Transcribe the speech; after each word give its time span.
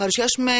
παρουσιάσουμε 0.00 0.52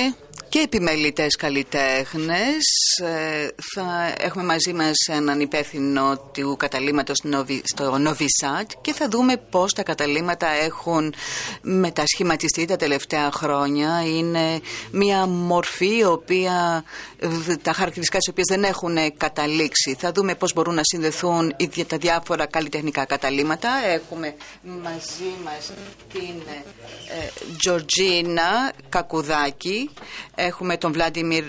και 0.51 0.59
επιμελητές 0.59 1.37
καλλιτέχνες. 1.37 2.65
Ε, 3.03 3.49
θα 3.75 4.15
έχουμε 4.19 4.45
μαζί 4.45 4.73
μας 4.73 4.95
έναν 5.11 5.41
υπεύθυνο 5.41 6.31
του 6.33 6.57
καταλήμματος 6.59 7.17
στο 7.63 7.99
Novi 8.07 8.27
Sad 8.43 8.67
και 8.81 8.93
θα 8.93 9.09
δούμε 9.09 9.37
πώς 9.37 9.73
τα 9.73 9.83
καταλήμματα 9.83 10.49
έχουν 10.49 11.15
μετασχηματιστεί 11.63 12.65
τα 12.65 12.77
τελευταία 12.77 13.31
χρόνια. 13.33 14.03
Είναι 14.07 14.61
μια 14.91 15.27
μορφή 15.27 15.97
η 15.97 16.05
οποία, 16.05 16.85
τα 17.63 17.73
χαρακτηριστικά 17.73 18.19
της 18.19 18.29
οποίας 18.29 18.47
δεν 18.47 18.65
έχουν 18.65 18.97
καταλήξει. 19.17 19.97
Θα 19.99 20.13
δούμε 20.13 20.35
πώς 20.35 20.53
μπορούν 20.53 20.75
να 20.75 20.83
συνδεθούν 20.85 21.55
τα 21.87 21.97
διάφορα 21.97 22.47
καλλιτεχνικά 22.47 23.05
καταλήμματα. 23.05 23.71
Έχουμε 23.87 24.35
μαζί 24.63 25.33
μας 25.45 25.73
την 26.13 26.43
Τζορτζίνα 27.59 28.73
Κακουδάκη 28.89 29.91
Έχουμε 30.43 30.77
τον 30.77 30.93
Βλάντιμιρ 30.93 31.45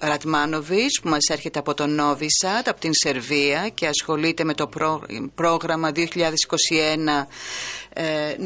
Ρατμάνοβιτς 0.00 1.00
που 1.02 1.08
μας 1.08 1.26
έρχεται 1.30 1.58
από 1.58 1.74
τον 1.74 1.94
Νόβισατ, 1.94 2.68
από 2.68 2.80
την 2.80 2.90
Σερβία 2.94 3.68
και 3.74 3.86
ασχολείται 3.86 4.44
με 4.44 4.54
το 4.54 4.68
πρόγραμμα 5.34 5.92
2021 5.94 6.06
ε, 7.92 8.36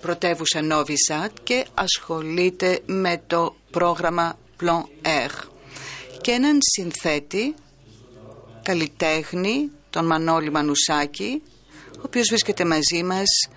πρωτεύουσα 0.00 0.62
Νόβισατ 0.62 1.30
και 1.42 1.66
ασχολείται 1.74 2.80
με 2.86 3.22
το 3.26 3.54
πρόγραμμα 3.70 4.38
Plan 4.60 5.06
Air 5.06 5.30
και 6.20 6.30
έναν 6.30 6.58
συνθέτη 6.60 7.54
καλλιτέχνη 8.62 9.70
τον 9.90 10.06
Μανώλη 10.06 10.50
Μανουσάκη 10.50 11.42
ο 11.96 12.02
οποίος 12.04 12.28
βρίσκεται 12.28 12.64
μαζί 12.64 13.02
μας 13.02 13.48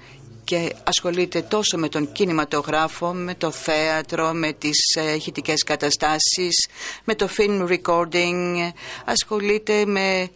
και 0.46 0.76
ασχολείται 0.84 1.42
τόσο 1.42 1.78
με 1.78 1.90
τον 1.90 2.12
κινηματογράφο, 2.12 3.14
με 3.14 3.36
το 3.36 3.52
θέατρο, 3.52 4.34
με 4.34 4.54
τις 4.54 4.78
ηχητικές 5.16 5.64
καταστάσεις, 5.64 6.68
με 7.04 7.16
το 7.16 7.30
film 7.38 7.68
recording, 7.68 8.72
ασχολείται 9.06 9.86
με 9.86 10.30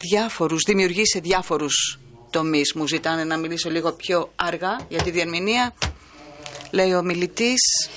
διάφορους, 0.00 0.62
δημιουργεί 0.66 1.06
σε 1.06 1.20
διάφορους 1.20 1.98
τομείς. 2.30 2.72
Μου 2.74 2.86
ζητάνε 2.86 3.24
να 3.24 3.36
μιλήσω 3.36 3.70
λίγο 3.70 3.92
πιο 3.92 4.32
αργά 4.36 4.80
για 4.88 5.02
τη 5.02 5.10
διερμηνία, 5.10 5.74
λέει 6.70 6.92
ο 6.92 7.02
μιλητής. 7.02 7.88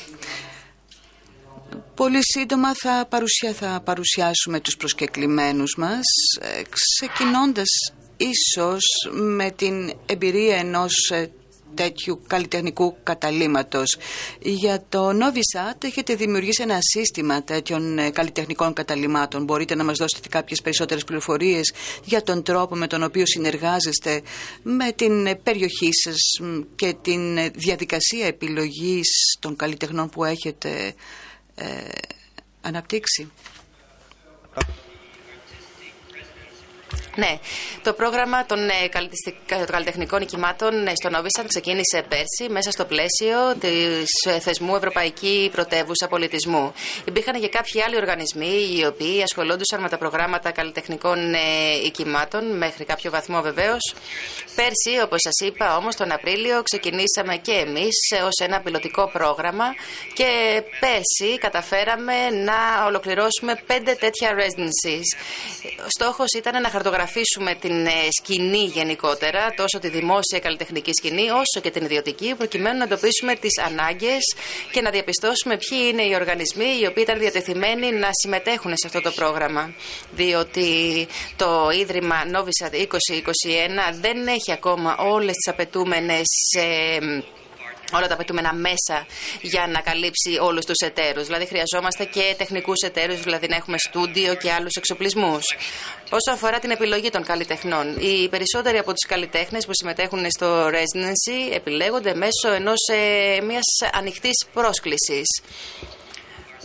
Πολύ 1.96 2.20
σύντομα 2.22 2.74
θα, 2.74 3.06
παρουσιά, 3.10 3.54
θα 3.54 3.82
παρουσιάσουμε 3.86 4.60
τους 4.60 4.78
προσκεκλημένους 4.78 5.76
μας, 5.78 6.06
ε, 6.42 6.62
ξεκινώντας 6.70 7.70
ίσως 8.18 8.84
με 9.12 9.52
την 9.52 9.94
εμπειρία 10.06 10.58
ενός 10.58 11.10
ε, 11.14 11.32
τέτοιου 11.74 12.22
καλλιτεχνικού 12.28 12.96
καταλήματος. 13.04 13.98
Για 14.40 14.84
το 14.90 15.10
Novisat 15.10 15.84
έχετε 15.84 16.16
δημιουργήσει 16.16 16.62
ένα 16.62 16.78
σύστημα 16.82 17.44
τέτοιων 17.44 17.98
ε, 17.98 18.10
καλλιτεχνικών 18.10 18.74
καταλήμματων. 18.74 19.44
Μπορείτε 19.44 19.76
να 19.76 19.84
μας 19.84 19.98
δώσετε 19.98 20.28
κάποιες 20.30 20.62
περισσότερες 20.62 21.04
πληροφορίες 21.04 21.74
για 22.04 22.24
τον 22.24 22.44
τρόπο 22.44 22.76
με 22.76 22.88
τον 22.88 23.04
οποίο 23.04 23.26
συνεργάζεστε 23.26 24.22
με 24.64 24.92
την 24.92 25.26
ε, 25.26 25.36
περιοχή 25.36 25.90
σας 25.92 26.18
και 26.76 26.96
την 27.02 27.52
διαδικασία 27.54 28.26
επιλογής 28.26 29.38
των 29.40 29.56
καλλιτεχνών 29.56 30.10
που 30.10 30.24
έχετε 30.24 30.94
αναπτύξει. 32.62 33.32
Ναι, 37.16 37.40
το 37.84 37.94
πρόγραμμα 37.94 38.46
των 38.46 38.70
ε, 38.70 38.88
καλλιτεχνικών 39.66 40.22
οικημάτων 40.22 40.88
ε, 40.88 40.92
στο 40.96 41.10
Νόβισαν 41.10 41.48
ξεκίνησε 41.48 42.06
πέρσι 42.10 42.50
μέσα 42.50 42.72
στο 42.72 42.86
πλαίσιο 42.86 43.56
της 43.60 44.10
ε, 44.26 44.40
θεσμού 44.40 44.76
Ευρωπαϊκή 44.76 45.50
Πρωτεύουσα 45.52 46.08
Πολιτισμού. 46.08 46.74
Υπήρχαν 47.06 47.42
και 47.42 47.50
κάποιοι 47.50 47.82
άλλοι 47.82 47.96
οργανισμοί 47.96 48.78
οι 48.78 48.86
οποίοι 48.86 49.22
ασχολούνταν 49.22 49.82
με 49.82 49.90
τα 49.90 49.98
προγράμματα 49.98 50.52
καλλιτεχνικών 50.52 51.18
οικημάτων 51.86 52.58
μέχρι 52.58 52.86
κάποιο 52.86 53.12
βαθμό 53.12 53.42
βεβαίως. 53.42 53.94
Πέρσι, 54.56 55.02
όπως 55.04 55.22
σας 55.22 55.48
είπα, 55.48 55.78
όμως 55.78 55.96
τον 55.96 56.12
Απρίλιο 56.12 56.62
ξεκινήσαμε 56.64 57.36
και 57.36 57.52
εμείς 57.52 57.98
ως 58.26 58.46
ένα 58.46 58.62
πιλωτικό 58.62 59.10
πρόγραμμα 59.14 59.66
και 60.14 60.30
πέρσι 60.80 61.38
καταφέραμε 61.38 62.30
να 62.30 62.86
ολοκληρώσουμε 62.86 63.62
πέντε 63.66 63.94
τέτοια 63.94 64.30
residencies. 64.40 65.08
Ο 65.86 65.88
στόχος 65.88 66.28
ήταν 66.38 66.62
να 66.62 66.70
χαρτογραφήσουμε 66.70 67.02
αφήσουμε 67.04 67.56
την 67.56 67.86
ε, 67.86 67.92
σκηνή 68.20 68.64
γενικότερα, 68.66 69.54
τόσο 69.56 69.80
τη 69.80 69.90
δημόσια 69.90 70.40
καλλιτεχνική 70.40 70.92
σκηνή, 70.94 71.30
όσο 71.30 71.60
και 71.62 71.72
την 71.72 71.84
ιδιωτική, 71.84 72.34
προκειμένου 72.38 72.78
να 72.78 72.84
εντοπίσουμε 72.84 73.36
τις 73.36 73.58
ανάγκες 73.68 74.24
και 74.72 74.82
να 74.82 74.90
διαπιστώσουμε 74.90 75.58
ποιοι 75.58 75.80
είναι 75.92 76.04
οι 76.04 76.16
οργανισμοί 76.16 76.70
οι 76.82 76.86
οποίοι 76.86 77.04
ήταν 77.08 77.20
διατεθειμένοι 77.20 77.92
να 77.92 78.10
συμμετέχουν 78.12 78.72
σε 78.78 78.88
αυτό 78.88 79.02
το 79.02 79.12
πρόγραμμα. 79.12 79.74
Διότι 80.12 81.08
το 81.36 81.70
Ίδρυμα 81.80 82.16
Novisat 82.34 82.74
2021 82.76 82.84
δεν 84.02 84.28
έχει 84.28 84.52
ακόμα 84.52 84.98
όλες 84.98 85.34
τις 85.36 85.54
απαιτούμενες 85.54 86.28
ε, 86.58 86.98
όλα 87.94 88.08
τα 88.08 88.14
απαιτούμενα 88.14 88.54
μέσα 88.54 89.06
για 89.42 89.68
να 89.68 89.82
καλύψει 89.82 90.38
όλους 90.42 90.66
τους 90.66 90.78
εταίρους. 90.78 91.26
Δηλαδή, 91.26 91.46
χρειαζόμαστε 91.46 92.06
και 92.06 92.36
τεχνικούς 92.38 92.80
εταίρους, 92.82 93.22
δηλαδή 93.22 93.48
να 93.48 93.56
έχουμε 93.56 93.78
στούντιο 93.78 94.36
και 94.36 94.52
άλλους 94.52 94.76
εξοπλισμούς. 94.76 95.56
Όσον 96.10 96.34
αφορά 96.34 96.60
την 96.60 96.72
επιλογή 96.72 97.10
των 97.10 97.24
καλλιτεχνών, 97.24 97.98
οι 98.00 98.30
περισσότεροι 98.30 98.78
από 98.78 98.92
τους 98.94 99.06
καλλιτέχνες 99.08 99.66
που 99.66 99.72
συμμετέχουν 99.74 100.26
στο 100.30 100.68
residency 100.68 101.54
επιλέγονται 101.54 102.14
μέσω 102.16 102.56
ενός 102.56 102.88
ε, 102.92 103.42
μιας 103.42 103.64
ανοιχτής 103.94 104.46
πρόσκλησης 104.54 105.28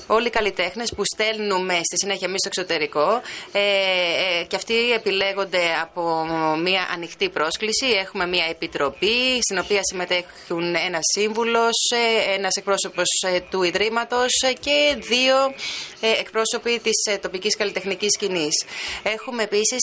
όλοι 0.09 0.27
οι 0.27 0.31
καλλιτέχνες 0.31 0.93
που 0.97 1.03
στέλνουμε 1.15 1.75
στη 1.75 1.97
συνέχεια 1.97 2.27
εμείς 2.29 2.41
στο 2.41 2.49
εξωτερικό 2.53 3.21
ε, 3.53 3.61
ε, 3.61 4.45
και 4.45 4.57
αυτοί 4.57 4.93
επιλέγονται 4.93 5.65
από 5.83 6.27
μια 6.63 6.89
ανοιχτή 6.93 7.29
πρόσκληση. 7.29 7.87
Έχουμε 7.87 8.27
μια 8.27 8.47
επιτροπή 8.51 9.39
στην 9.43 9.59
οποία 9.59 9.81
συμμετέχουν 9.83 10.75
ένας 10.75 11.05
σύμβουλος, 11.15 11.77
ε, 11.91 12.35
ένας 12.35 12.55
εκπρόσωπος 12.55 13.09
ε, 13.27 13.41
του 13.51 13.63
Ιδρύματος 13.63 14.33
και 14.61 14.97
δύο 14.99 15.37
εκπρόσωποι 16.21 16.81
της 16.81 17.21
τοπικής 17.21 17.57
καλλιτεχνικής 17.57 18.13
σκηνής. 18.13 18.65
Έχουμε 19.03 19.43
επίσης 19.43 19.83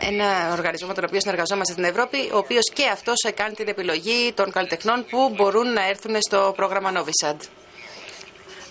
ένα 0.00 0.52
οργανισμό 0.52 0.88
με 0.88 0.94
τον 0.94 1.04
οποίο 1.04 1.20
συνεργαζόμαστε 1.20 1.72
στην 1.72 1.84
Ευρώπη, 1.84 2.18
ο 2.32 2.36
οποίος 2.36 2.70
και 2.72 2.86
αυτός 2.92 3.16
κάνει 3.34 3.54
την 3.54 3.68
επιλογή 3.68 4.32
των 4.34 4.50
καλλιτεχνών 4.50 5.04
που 5.10 5.32
μπορούν 5.34 5.72
να 5.72 5.88
έρθουν 5.88 6.16
στο 6.20 6.52
πρόγραμμα 6.56 6.92
Novisad. 6.96 7.63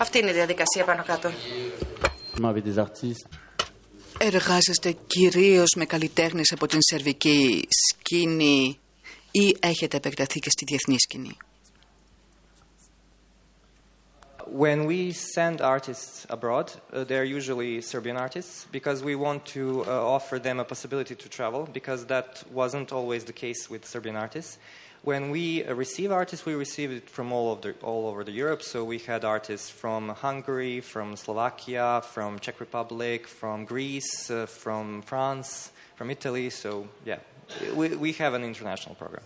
Αυτή 0.04 0.18
είναι 0.20 0.30
η 0.30 0.34
διαδικασία 0.34 0.84
πάνω 0.86 1.04
κάτω. 1.04 1.32
Εργάζεστε 4.18 4.96
κυρίως 5.08 5.74
με 5.76 5.86
καλλιτέχνες 5.86 6.52
από 6.52 6.68
την 6.68 6.80
σερβική 6.82 7.68
σκηνή 7.70 8.80
ή 9.32 9.58
έχετε 9.60 9.98
επεκταθεί 9.98 10.40
και 10.40 10.50
στη 10.50 10.66
διεθνή 10.66 10.96
σκηνή. 11.00 11.38
When 14.66 14.80
we 14.92 15.14
send 15.36 15.62
artists 15.62 16.28
abroad, 16.30 16.68
uh, 16.72 17.04
they're 17.10 17.30
usually 17.40 17.82
Serbian 17.82 18.18
artists 18.28 18.68
because 18.78 19.00
we 19.10 19.16
want 19.16 19.42
to 19.56 19.64
uh, 19.88 20.16
offer 20.18 20.38
them 20.48 20.58
a 20.60 20.66
possibility 20.74 21.16
to 21.24 21.28
travel 21.38 21.62
because 21.80 22.02
that 22.14 22.30
wasn't 22.62 22.90
always 22.98 23.22
the 23.32 23.38
case 23.46 23.62
with 23.72 23.82
Serbian 23.94 24.18
artists. 24.26 24.54
When 25.04 25.32
we 25.32 25.64
receive 25.64 26.14
artists, 26.14 26.46
we 26.46 26.56
receive 26.56 26.92
it 26.94 27.10
from 27.10 27.34
all, 27.34 27.56
the, 27.58 27.76
all 27.84 28.08
over 28.08 28.24
the 28.24 28.32
Europe. 28.32 28.62
So 28.62 28.86
we 28.86 29.00
had 29.00 29.26
artists 29.26 29.70
from 29.70 30.08
Hungary, 30.08 30.80
from 30.80 31.18
Slovakia, 31.18 32.02
from 32.02 32.40
Czech 32.40 32.62
Republic, 32.62 33.28
from 33.28 33.66
Greece, 33.66 34.32
uh, 34.32 34.46
from 34.46 35.02
France, 35.02 35.74
from 35.98 36.10
Italy. 36.10 36.50
So 36.50 36.88
yeah, 37.06 37.20
we, 37.76 37.90
we 37.98 38.14
have 38.14 38.34
an 38.34 38.46
international 38.46 38.96
program. 38.96 39.24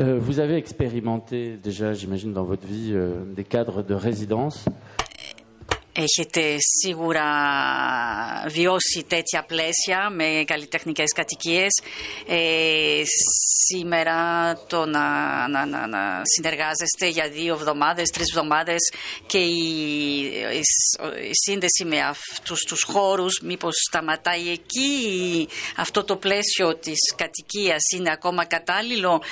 Euh, 0.00 0.18
vous 0.18 0.40
avez 0.40 0.56
expérimenté 0.56 1.56
déjà, 1.56 1.92
j'imagine, 1.92 2.32
dans 2.32 2.44
votre 2.44 2.66
vie, 2.66 2.92
euh, 2.94 3.24
des 3.24 3.44
cadres 3.44 3.82
de 3.82 3.94
résidence. 3.94 4.64
Έχετε 6.00 6.56
σίγουρα 6.80 7.24
βιώσει 8.48 9.04
τέτοια 9.08 9.44
πλαίσια 9.44 10.10
με 10.10 10.44
καλλιτεχνικές 10.46 11.12
κατοικίες. 11.12 11.80
Ε, 12.28 13.02
σήμερα 13.66 14.16
το 14.66 14.86
να, 14.86 15.04
να, 15.48 15.66
να, 15.66 15.86
να, 15.86 16.22
συνεργάζεστε 16.24 17.08
για 17.08 17.28
δύο 17.28 17.54
εβδομάδες, 17.54 18.10
τρεις 18.10 18.28
εβδομάδες 18.28 18.92
και 19.26 19.38
η, 19.38 20.22
η, 20.52 20.60
η, 21.28 21.30
σύνδεση 21.32 21.84
με 21.84 22.00
αυτούς 22.00 22.60
τους 22.60 22.82
χώρους 22.82 23.40
μήπως 23.42 23.74
σταματάει 23.88 24.50
εκεί 24.50 25.48
αυτό 25.76 26.04
το 26.04 26.16
πλαίσιο 26.16 26.76
της 26.76 27.14
κατοικίας 27.16 27.82
είναι 27.94 28.10
ακόμα 28.12 28.44
κατάλληλο 28.44 29.22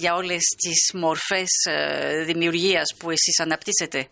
για 0.00 0.14
όλες 0.14 0.42
τις 0.56 0.90
μορφές 0.94 1.50
ε, 1.64 2.22
δημιουργίας 2.24 2.94
που 2.98 3.10
εσείς 3.10 3.40
αναπτύσσετε; 3.40 4.08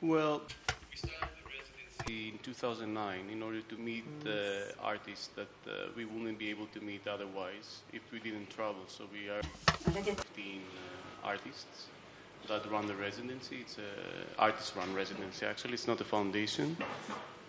Well, 0.00 0.42
we 0.90 0.96
started 0.96 1.28
the 1.42 1.50
residency 1.58 2.28
in 2.28 2.38
2009 2.44 3.30
in 3.32 3.42
order 3.42 3.62
to 3.62 3.76
meet 3.76 4.04
uh, 4.24 4.30
artists 4.80 5.30
that 5.34 5.48
uh, 5.66 5.88
we 5.96 6.04
wouldn't 6.04 6.38
be 6.38 6.50
able 6.50 6.66
to 6.66 6.80
meet 6.80 7.08
otherwise 7.08 7.82
if 7.92 8.02
we 8.12 8.20
didn't 8.20 8.48
travel. 8.48 8.82
So 8.86 9.06
we 9.12 9.28
are 9.28 9.42
15 9.42 10.14
uh, 10.14 11.26
artists 11.26 11.88
that 12.46 12.70
run 12.70 12.86
the 12.86 12.94
residency. 12.94 13.58
It's 13.62 13.78
a 13.78 14.40
artist-run 14.40 14.94
residency. 14.94 15.44
Actually, 15.44 15.74
it's 15.74 15.88
not 15.88 16.00
a 16.00 16.04
foundation. 16.04 16.76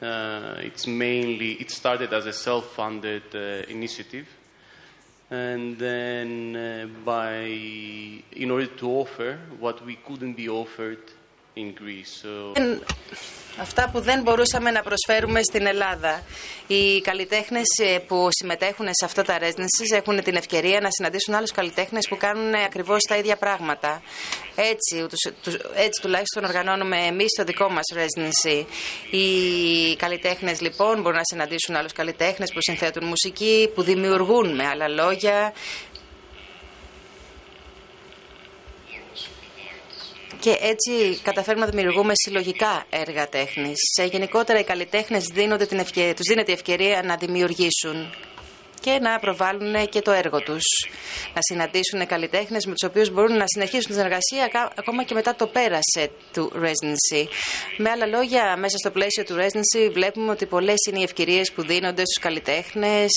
Uh, 0.01 0.55
it's 0.57 0.87
mainly 0.87 1.51
it 1.51 1.69
started 1.69 2.11
as 2.13 2.25
a 2.25 2.33
self-funded 2.33 3.35
uh, 3.35 3.69
initiative, 3.69 4.27
and 5.29 5.77
then 5.77 6.55
uh, 6.55 6.87
by 7.05 7.41
in 7.43 8.49
order 8.49 8.65
to 8.65 8.89
offer 8.89 9.37
what 9.59 9.85
we 9.85 9.97
couldn't 9.97 10.33
be 10.33 10.49
offered 10.49 11.11
in 11.59 11.73
Greece. 11.81 12.11
So. 12.21 12.53
Αυτά 13.61 13.89
που 13.91 13.99
δεν 13.99 14.21
μπορούσαμε 14.21 14.71
να 14.71 14.81
προσφέρουμε 14.81 15.43
στην 15.43 15.65
Ελλάδα. 15.65 16.23
Οι 16.67 17.01
καλλιτέχνες 17.01 17.65
που 18.07 18.27
συμμετέχουν 18.31 18.85
σε 18.85 19.05
αυτά 19.05 19.23
τα 19.23 19.37
residencies 19.39 19.95
έχουν 19.95 20.23
την 20.23 20.35
ευκαιρία 20.35 20.79
να 20.79 20.87
συναντήσουν 20.91 21.33
άλλους 21.33 21.51
καλλιτέχνες 21.51 22.07
που 22.09 22.17
κάνουν 22.17 22.53
ακριβώς 22.53 23.01
τα 23.09 23.17
ίδια 23.17 23.35
πράγματα. 23.35 24.01
Έτσι, 24.55 25.05
έτσι 25.75 26.01
τουλάχιστον 26.01 26.43
οργανώνουμε 26.43 26.97
εμείς 26.97 27.27
το 27.37 27.43
δικό 27.43 27.69
μας 27.69 27.83
residency. 27.95 28.65
Οι 29.11 29.95
καλλιτέχνες 29.95 30.61
λοιπόν 30.61 31.01
μπορούν 31.01 31.17
να 31.17 31.23
συναντήσουν 31.23 31.75
άλλους 31.75 31.93
καλλιτέχνες 31.93 32.53
που 32.53 32.61
συνθέτουν 32.61 33.07
μουσική, 33.07 33.71
που 33.75 33.81
δημιουργούν 33.81 34.55
με 34.55 34.67
άλλα 34.67 34.87
λόγια, 34.87 35.53
και 40.39 40.57
έτσι 40.61 41.19
καταφέρουμε 41.21 41.65
να 41.65 41.71
δημιουργούμε 41.71 42.13
συλλογικά 42.15 42.85
έργα 42.89 43.29
τέχνης. 43.29 43.79
Γενικότερα 44.11 44.59
οι 44.59 44.63
καλλιτέχνες 44.63 45.25
δίνονται 45.25 45.65
την 45.65 45.79
ευκαιρία, 45.79 46.13
τους 46.13 46.27
δίνεται 46.27 46.51
η 46.51 46.53
ευκαιρία 46.53 47.03
να 47.03 47.15
δημιουργήσουν 47.15 48.13
και 48.81 48.99
να 49.01 49.19
προβάλλουν 49.19 49.89
και 49.89 50.01
το 50.01 50.11
έργο 50.11 50.39
τους. 50.39 50.63
Να 51.33 51.41
συναντήσουν 51.41 52.07
καλλιτέχνες 52.07 52.65
με 52.65 52.73
τους 52.73 52.89
οποίους 52.89 53.09
μπορούν 53.09 53.37
να 53.37 53.45
συνεχίσουν 53.47 53.91
τη 53.91 53.93
συνεργασία 53.93 54.71
ακόμα 54.75 55.03
και 55.03 55.13
μετά 55.13 55.35
το 55.35 55.47
πέρασε 55.47 56.11
του 56.33 56.51
residency. 56.55 57.23
Με 57.77 57.89
άλλα 57.89 58.05
λόγια, 58.05 58.57
μέσα 58.57 58.77
στο 58.77 58.91
πλαίσιο 58.91 59.23
του 59.23 59.35
residency 59.35 59.91
βλέπουμε 59.93 60.31
ότι 60.31 60.45
πολλές 60.45 60.85
είναι 60.89 60.99
οι 60.99 61.03
ευκαιρίες 61.03 61.51
που 61.51 61.61
δίνονται 61.61 62.01
στους 62.01 62.23
καλλιτέχνες 62.23 63.11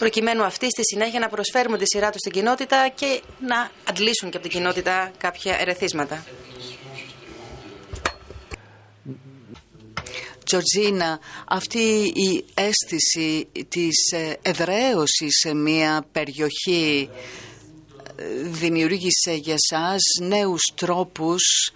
προκειμένου 0.00 0.42
αυτή 0.44 0.66
στη 0.70 0.82
συνέχεια 0.84 1.20
να 1.20 1.28
προσφέρουμε 1.28 1.78
τη 1.78 1.84
σειρά 1.86 2.10
τους 2.10 2.20
στην 2.20 2.32
κοινότητα 2.32 2.88
και 2.94 3.20
να 3.46 3.70
αντλήσουν 3.88 4.30
και 4.30 4.36
από 4.36 4.48
την 4.48 4.56
κοινότητα 4.56 5.12
κάποια 5.18 5.60
ερεθίσματα. 5.60 6.24
Τζορτζίνα, 10.44 11.20
αυτή 11.48 12.12
η 12.14 12.44
αίσθηση 12.54 13.48
της 13.68 14.12
ε, 14.12 14.36
εδραίωσης 14.42 15.38
σε 15.38 15.54
μια 15.54 16.06
περιοχή 16.12 17.10
ε, 18.16 18.24
δημιούργησε 18.42 19.32
για 19.32 19.56
σας 19.56 20.00
νέους 20.20 20.62
τρόπους 20.74 21.72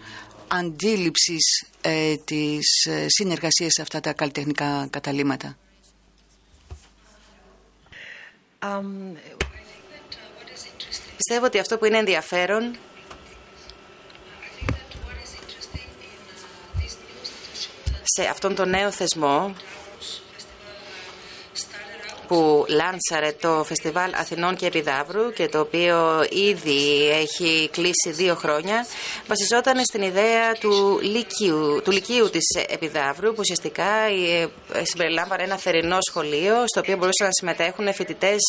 αντίληψης 0.49 1.65
ε, 1.81 2.17
της 2.17 2.85
ε, 2.85 3.07
συνεργασίας 3.09 3.73
σε 3.73 3.83
αυτά 3.83 4.01
τα 4.01 4.13
καλλιτεχνικά 4.13 4.89
καταλήμματα. 4.91 5.57
Πιστεύω 11.17 11.47
ότι 11.47 11.59
αυτό 11.59 11.79
που 11.79 11.85
είναι 11.85 11.99
ενδιαφέρον 11.99 12.77
σε 18.03 18.25
αυτόν 18.29 18.55
τον 18.55 18.69
νέο 18.69 18.91
θεσμό 18.91 19.55
που 22.29 22.65
λάνσαρε 22.69 23.33
το 23.41 23.65
Φεστιβάλ 23.65 24.15
Αθηνών 24.15 24.57
και 24.57 24.67
Επιδαύρου 24.67 25.33
και 25.33 25.49
το 25.49 25.61
οποίο 25.61 26.27
ήδη 26.31 27.09
έχει 27.11 27.69
κλείσει 27.73 28.11
δύο 28.11 28.35
χρόνια 28.35 28.87
βασιζόταν 29.27 29.85
στην 29.85 30.03
ιδέα 30.03 30.53
του 30.53 30.99
Λυκείου, 31.03 31.81
του 31.85 31.91
Λυκείου 31.91 32.31
της 32.31 32.45
Επιδαύρου 32.69 33.29
που 33.29 33.37
ουσιαστικά 33.39 33.85
ε, 33.85 34.49
συμπεριλάμβανε 34.83 35.43
ένα 35.43 35.57
θερινό 35.57 35.99
σχολείο 36.11 36.55
στο 36.67 36.81
οποίο 36.81 36.97
μπορούσαν 36.97 37.27
να 37.27 37.33
συμμετέχουν 37.33 37.95
φοιτητές 37.95 38.43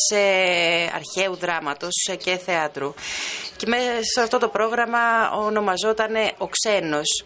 αρχαίου 0.96 1.36
δράματος 1.36 1.94
και 2.24 2.38
θεάτρου. 2.38 2.94
Και 3.56 3.66
μέσα 3.68 3.84
σε 4.14 4.22
αυτό 4.22 4.38
το 4.38 4.48
πρόγραμμα 4.48 5.32
ονομαζόταν 5.32 6.14
«Ο 6.38 6.48
Ξένος». 6.48 7.24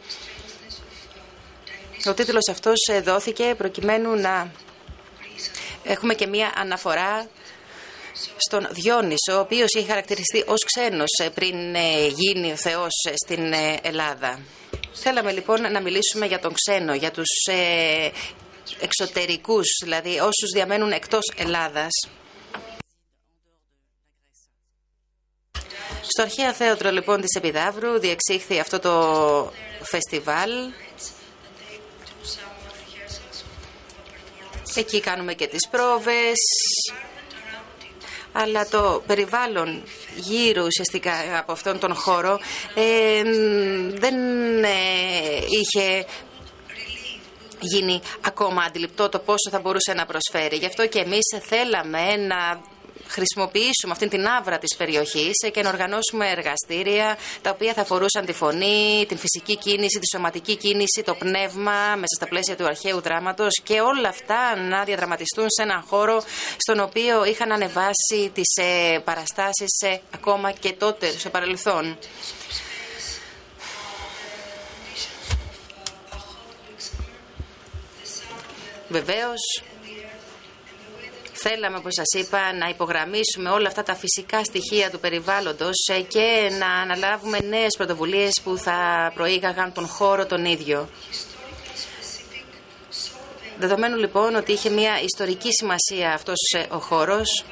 Ο 2.06 2.13
τίτλος 2.13 2.48
αυτός 2.50 2.78
δόθηκε 3.04 3.54
προκειμένου 3.57 4.16
να 4.16 4.51
Έχουμε 5.89 6.13
και 6.13 6.27
μία 6.27 6.53
αναφορά 6.56 7.30
στον 8.38 8.68
Διόνυσο, 8.71 9.36
ο 9.36 9.39
οποίος 9.39 9.68
είχε 9.74 9.88
χαρακτηριστεί 9.88 10.44
ως 10.47 10.63
ξένος 10.65 11.19
ε, 11.24 11.30
πριν 11.30 11.75
ε, 11.75 12.07
γίνει 12.07 12.51
ο 12.51 12.56
Θεός 12.56 13.06
ε, 13.09 13.13
στην 13.25 13.53
Ελλάδα. 13.81 14.39
Θέλαμε 14.94 15.31
λοιπόν 15.31 15.71
να 15.71 15.81
μιλήσουμε 15.81 16.25
για 16.25 16.39
τον 16.39 16.53
ξένο, 16.53 16.94
για 16.94 17.12
τους 17.12 17.30
εξωτερικούς, 18.80 19.68
δηλαδή 19.83 20.19
όσους 20.19 20.50
διαμένουν 20.53 20.91
εκτός 20.91 21.31
Ελλάδας. 21.38 21.91
Στο 26.01 26.21
αρχαίο 26.21 26.53
θέατρο 26.53 26.91
λοιπόν 26.91 27.21
της 27.21 27.36
Επιδαύρου 27.36 28.00
διεξήχθη 28.00 28.59
αυτό 28.59 28.80
το 28.80 29.51
φεστιβάλ 29.81 30.51
Εκεί 34.75 35.00
κάνουμε 35.00 35.33
και 35.33 35.48
τις 35.48 35.68
πρόβες, 35.71 36.38
αλλά 38.31 38.68
το 38.68 39.04
περιβάλλον 39.07 39.83
γύρω 40.16 40.66
ουσιαστικά 40.66 41.13
από 41.39 41.51
αυτόν 41.51 41.80
τον 41.80 41.95
χώρο 41.95 42.39
ε, 42.74 43.24
δεν 43.94 44.16
ε, 44.63 44.69
είχε 45.50 46.06
γίνει 47.60 48.01
ακόμα 48.21 48.62
αντιληπτό 48.62 49.10
το 49.10 49.19
πόσο 49.19 49.50
θα 49.51 49.60
μπορούσε 49.60 49.94
να 49.94 50.06
προσφέρει. 50.06 50.56
Γι' 50.56 50.66
αυτό 50.66 50.88
και 50.88 51.00
εμείς 51.00 51.25
θέλαμε 51.42 52.15
να 52.15 52.62
χρησιμοποιήσουμε 53.09 53.91
αυτή 53.91 54.07
την 54.07 54.27
άβρα 54.27 54.57
της 54.57 54.75
περιοχής 54.77 55.33
και 55.53 55.61
να 55.61 55.69
οργανώσουμε 55.69 56.29
εργαστήρια 56.29 57.17
τα 57.41 57.50
οποία 57.50 57.73
θα 57.73 57.81
αφορούσαν 57.81 58.25
τη 58.25 58.33
φωνή, 58.33 59.06
την 59.07 59.17
φυσική 59.17 59.57
κίνηση, 59.57 60.00
τη 60.00 60.07
σωματική 60.15 60.56
κίνηση, 60.56 61.03
το 61.06 61.15
πνεύμα 61.15 61.95
μέσα 61.95 62.15
στα 62.17 62.27
πλαίσια 62.27 62.56
του 62.56 62.65
αρχαίου 62.65 63.01
δράματος 63.01 63.61
και 63.63 63.81
όλα 63.81 64.09
αυτά 64.09 64.56
να 64.56 64.83
διαδραματιστούν 64.83 65.45
σε 65.50 65.61
έναν 65.61 65.83
χώρο 65.88 66.23
στον 66.57 66.79
οποίο 66.79 67.25
είχαν 67.25 67.51
ανεβάσει 67.51 68.31
τις 68.34 68.55
ε, 68.55 69.00
παραστάσεις 69.03 69.79
ε, 69.86 70.01
ακόμα 70.13 70.51
και 70.51 70.74
τότε 70.74 71.12
στο 71.17 71.29
παρελθόν. 71.29 71.98
Βεβαίως, 78.91 79.63
Θέλαμε, 81.41 81.77
όπως 81.77 81.93
σας 81.93 82.22
είπα, 82.22 82.53
να 82.53 82.69
υπογραμμίσουμε 82.69 83.50
όλα 83.50 83.67
αυτά 83.67 83.84
τα 83.84 83.96
φυσικά 83.96 84.43
στοιχεία 84.43 84.89
του 84.89 85.00
περιβάλλοντος 85.00 85.88
ε, 85.91 86.01
και 86.01 86.50
να 86.60 86.67
αναλάβουμε 86.67 87.39
νέες 87.39 87.75
πρωτοβουλίες 87.77 88.41
που 88.43 88.58
θα 88.58 89.12
προήγαγαν 89.15 89.74
τον 89.74 89.88
χώρο 89.88 90.25
τον 90.25 90.46
ίδιο. 90.46 90.89
Δεδομένου 93.60 93.98
λοιπόν 93.98 94.36
ότι 94.36 94.51
είχε 94.51 94.69
μια 94.69 95.01
ιστορική 95.01 95.50
σημασία 95.51 96.13
αυτός 96.13 96.38
ε, 96.58 96.65
ο 96.75 96.79
χώρος, 96.79 97.46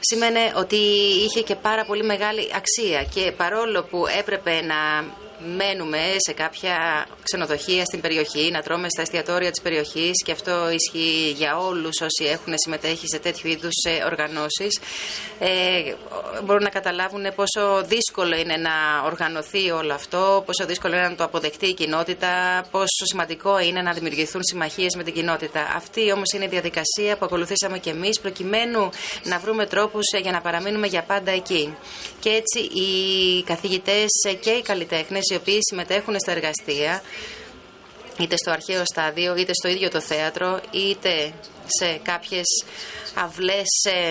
σήμαινε 0.00 0.52
ότι 0.56 0.76
είχε 1.24 1.42
και 1.42 1.54
πάρα 1.54 1.84
πολύ 1.84 2.02
μεγάλη 2.02 2.50
αξία 2.54 3.04
και 3.04 3.32
παρόλο 3.36 3.82
που 3.82 4.06
έπρεπε 4.18 4.60
να 4.60 5.04
μένουμε 5.56 5.98
σε 6.26 6.32
κάποια 6.32 7.06
ξενοδοχεία 7.22 7.84
στην 7.84 8.00
περιοχή, 8.00 8.50
να 8.52 8.62
τρώμε 8.62 8.86
στα 8.88 9.02
εστιατόρια 9.02 9.50
της 9.50 9.62
περιοχής 9.62 10.22
και 10.24 10.32
αυτό 10.32 10.70
ισχύει 10.70 11.30
για 11.36 11.58
όλους 11.58 12.00
όσοι 12.00 12.30
έχουν 12.30 12.52
συμμετέχει 12.56 13.06
σε 13.06 13.18
τέτοιου 13.18 13.48
είδους 13.48 13.84
ε, 13.88 14.04
οργανώσεις. 14.04 14.80
Ε, 15.38 15.48
μπορούν 16.44 16.62
να 16.62 16.68
καταλάβουν 16.68 17.22
πόσο 17.34 17.84
δύσκολο 17.84 18.36
είναι 18.36 18.56
να 18.56 18.70
οργανωθεί 19.04 19.70
όλο 19.70 19.94
αυτό, 19.94 20.42
πόσο 20.46 20.66
δύσκολο 20.66 20.96
είναι 20.96 21.08
να 21.08 21.14
το 21.14 21.24
αποδεχτεί 21.24 21.66
η 21.66 21.74
κοινότητα, 21.74 22.64
πόσο 22.70 23.04
σημαντικό 23.04 23.60
είναι 23.60 23.82
να 23.82 23.92
δημιουργηθούν 23.92 24.40
συμμαχίες 24.44 24.94
με 24.96 25.02
την 25.02 25.12
κοινότητα. 25.12 25.72
Αυτή 25.76 26.12
όμως 26.12 26.32
είναι 26.34 26.44
η 26.44 26.48
διαδικασία 26.48 27.16
που 27.16 27.24
ακολουθήσαμε 27.24 27.78
και 27.78 27.90
εμείς 27.90 28.20
προκειμένου 28.20 28.90
να 29.24 29.38
βρούμε 29.38 29.66
τρόπους 29.66 30.06
ε, 30.16 30.18
για 30.18 30.32
να 30.32 30.40
παραμείνουμε 30.40 30.86
για 30.86 31.02
πάντα 31.02 31.30
εκεί. 31.30 31.76
Και 32.20 32.30
έτσι 32.30 32.58
οι 32.58 33.42
καθηγητές 33.42 34.08
και 34.40 34.50
οι 34.50 34.62
καλλιτέχνες 34.62 35.30
οι 35.32 35.36
οποίοι 35.36 35.58
συμμετέχουν 35.60 36.18
στα 36.18 36.32
εργαστήρια 36.32 37.02
είτε 38.18 38.36
στο 38.36 38.50
αρχαίο 38.50 38.82
στάδιο, 38.84 39.36
είτε 39.36 39.52
στο 39.54 39.68
ίδιο 39.68 39.90
το 39.90 40.00
θέατρο, 40.00 40.60
είτε 40.70 41.32
σε 41.66 42.00
κάποιες 42.02 42.46
αυλές 43.14 43.66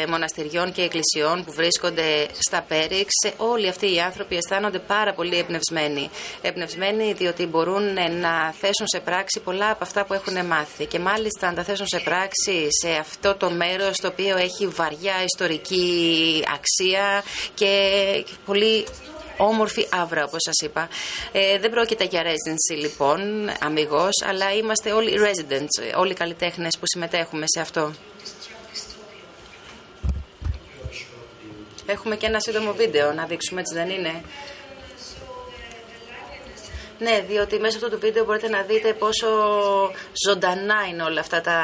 μοναστηριών 0.08 0.72
και 0.72 0.82
εκκλησιών 0.82 1.44
που 1.46 1.52
βρίσκονται 1.52 2.28
στα 2.40 2.62
Πέριξ. 2.68 3.10
Όλοι 3.38 3.68
αυτοί 3.68 3.94
οι 3.94 4.00
άνθρωποι 4.00 4.36
αισθάνονται 4.36 4.80
πάρα 4.80 5.14
πολύ 5.14 5.38
εμπνευσμένοι. 5.38 6.10
Εμπνευσμένοι 6.42 7.14
διότι 7.14 7.46
μπορούν 7.46 7.94
να 7.94 8.52
θέσουν 8.52 8.88
σε 8.88 9.00
πράξη 9.00 9.40
πολλά 9.44 9.70
από 9.70 9.84
αυτά 9.84 10.06
που 10.06 10.14
έχουν 10.14 10.46
μάθει 10.46 10.86
και 10.86 11.00
μάλιστα 11.00 11.48
να 11.48 11.54
τα 11.54 11.64
θέσουν 11.64 11.88
σε 11.88 12.00
πράξη 12.00 12.68
σε 12.82 12.90
αυτό 13.00 13.36
το 13.36 13.50
μέρος 13.50 13.98
το 13.98 14.08
οποίο 14.08 14.38
έχει 14.38 14.68
βαριά 14.68 15.14
ιστορική 15.24 16.44
αξία 16.54 17.24
και 17.54 17.74
πολύ 18.46 18.86
όμορφη 19.42 19.88
άβρα, 19.92 20.24
όπως 20.24 20.42
σας 20.42 20.68
είπα. 20.70 20.90
Ε, 21.32 21.60
δεν 21.60 21.70
πρόκειται 21.70 22.04
για 22.04 22.24
residency, 22.24 22.78
λοιπόν, 22.78 23.50
αμυγός, 23.60 24.24
αλλά 24.26 24.54
είμαστε 24.54 24.92
όλοι 24.92 25.20
residents, 25.20 25.98
όλοι 25.98 26.12
οι 26.12 26.16
καλλιτέχνες 26.16 26.78
που 26.80 26.86
συμμετέχουμε 26.86 27.46
σε 27.48 27.60
αυτό. 27.60 27.94
Έχουμε 31.86 32.16
και 32.16 32.26
ένα 32.26 32.40
σύντομο 32.40 32.74
βίντεο 32.74 33.14
να 33.14 33.26
δείξουμε, 33.26 33.60
έτσι 33.60 33.74
δεν 33.74 33.90
είναι; 33.90 34.24
Ναι, 37.00 37.24
διότι 37.28 37.60
μέσα 37.60 37.78
αυτό 37.78 37.90
το 37.90 38.00
βίντεο 38.00 38.26
μπορείτε 38.26 38.50
να 38.50 38.62
δείτε 38.62 38.94
πόσο 38.94 39.28
ζωντανά 40.26 40.88
είναι 40.90 41.04
όλα 41.04 41.20
αυτά 41.20 41.42
τα... 41.42 41.60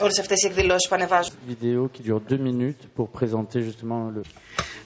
Όλες 0.00 0.18
αυτές 0.18 0.42
οι 0.42 0.46
εκδηλώσεις 0.46 0.88
που 0.88 0.94
ανεβάζουν. 0.94 1.34
Vidéo 1.48 1.88
qui 1.96 2.02
dure 2.08 2.20
deux 2.30 2.38
minutes 2.38 2.82
pour 2.96 3.08
présenter 3.20 3.60
justement 3.60 4.16
le... 4.16 4.20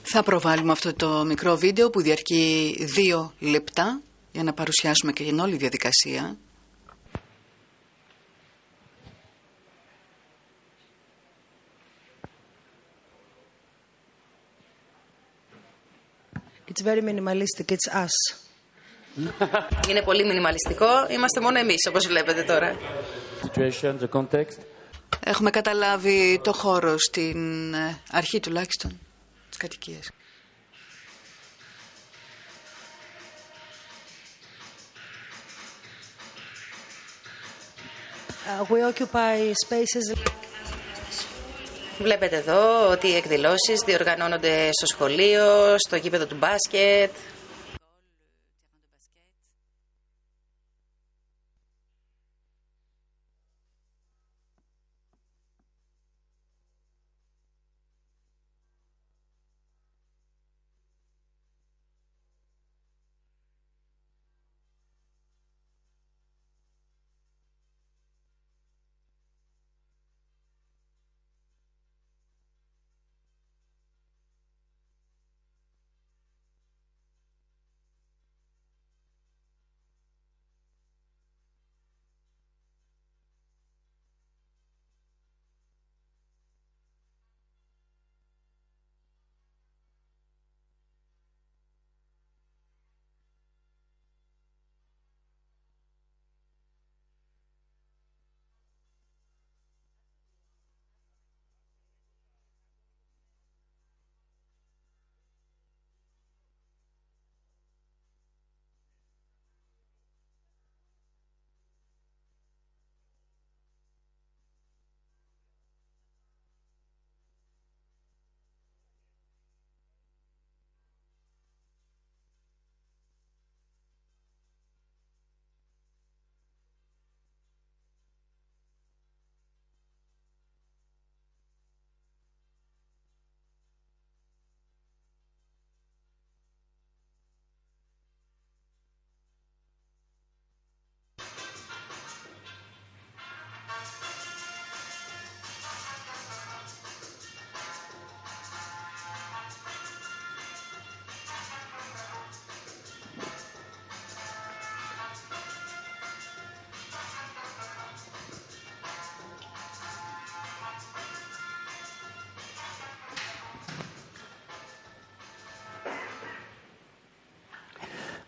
Θα 0.03 0.23
προβάλλουμε 0.23 0.71
αυτό 0.71 0.93
το 0.93 1.23
μικρό 1.25 1.55
βίντεο 1.55 1.89
που 1.89 2.01
διαρκεί 2.01 2.75
δύο 2.79 3.33
λεπτά 3.39 4.01
για 4.31 4.43
να 4.43 4.53
παρουσιάσουμε 4.53 5.11
και 5.11 5.23
την 5.23 5.39
όλη 5.39 5.55
διαδικασία. 5.55 6.37
It's 16.69 16.81
very 16.81 17.01
minimalistic. 17.01 17.71
It's 17.71 17.87
us. 18.03 18.15
Είναι 19.89 20.01
πολύ 20.01 20.25
μινιμαλιστικό. 20.25 20.85
Είμαστε 21.09 21.41
μόνο 21.41 21.59
εμείς, 21.59 21.87
όπως 21.89 22.07
βλέπετε 22.07 22.43
τώρα. 22.43 22.75
Situation, 23.43 23.93
the 23.99 24.19
context. 24.19 24.57
Έχουμε 25.25 25.49
καταλάβει 25.49 26.39
το 26.43 26.53
χώρο 26.53 26.95
στην 26.97 27.73
ε, 27.73 27.99
αρχή 28.11 28.39
τουλάχιστον 28.39 28.99
της 29.49 29.57
κατοικίας. 29.57 30.09
Uh, 38.45 38.65
we 38.71 38.93
occupy 38.93 39.53
spaces. 39.67 40.17
Βλέπετε 41.99 42.35
εδώ 42.35 42.89
ότι 42.89 43.07
οι 43.07 43.15
εκδηλώσεις 43.15 43.81
διοργανώνονται 43.85 44.69
στο 44.71 44.85
σχολείο, 44.85 45.75
στο 45.77 45.95
γήπεδο 45.95 46.25
του 46.25 46.35
μπάσκετ. 46.35 47.11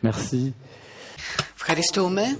Merci. 0.05 0.53
Ευχαριστούμε. 1.55 2.37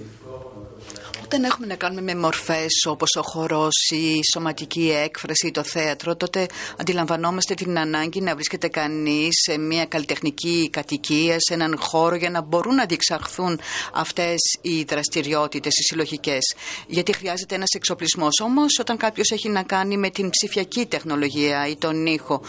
Όταν 1.24 1.44
έχουμε 1.44 1.66
να 1.66 1.74
κάνουμε 1.74 2.00
με 2.00 2.14
μορφές 2.14 2.84
όπως 2.88 3.16
ο 3.18 3.22
χορός, 3.22 3.90
η 3.90 4.20
σωματική 4.32 4.92
έκφραση, 5.04 5.50
το 5.50 5.62
θέατρο, 5.62 6.16
τότε 6.16 6.46
αντιλαμβανόμαστε 6.76 7.54
την 7.54 7.78
ανάγκη 7.78 8.20
να 8.20 8.34
βρίσκεται 8.34 8.68
κανείς 8.68 9.28
σε 9.30 9.58
μια 9.58 9.86
καλλιτεχνική 9.86 10.68
κατοικία, 10.72 11.36
σε 11.38 11.54
έναν 11.54 11.76
χώρο 11.78 12.16
για 12.16 12.30
να 12.30 12.40
μπορούν 12.40 12.74
να 12.74 12.86
διεξαχθούν 12.86 13.60
αυτές 13.92 14.38
οι 14.60 14.82
δραστηριότητες, 14.82 15.72
οι 15.78 15.82
συλλογικές. 15.82 16.54
Γιατί 16.86 17.12
χρειάζεται 17.12 17.54
ένας 17.54 17.70
εξοπλισμός. 17.74 18.40
Όμως 18.40 18.78
όταν 18.80 18.96
κάποιος 18.96 19.30
έχει 19.30 19.48
να 19.48 19.62
κάνει 19.62 19.96
με 19.96 20.10
την 20.10 20.30
ψηφιακή 20.30 20.86
τεχνολογία 20.86 21.68
ή 21.68 21.76
τον 21.76 22.06
ήχο, 22.06 22.42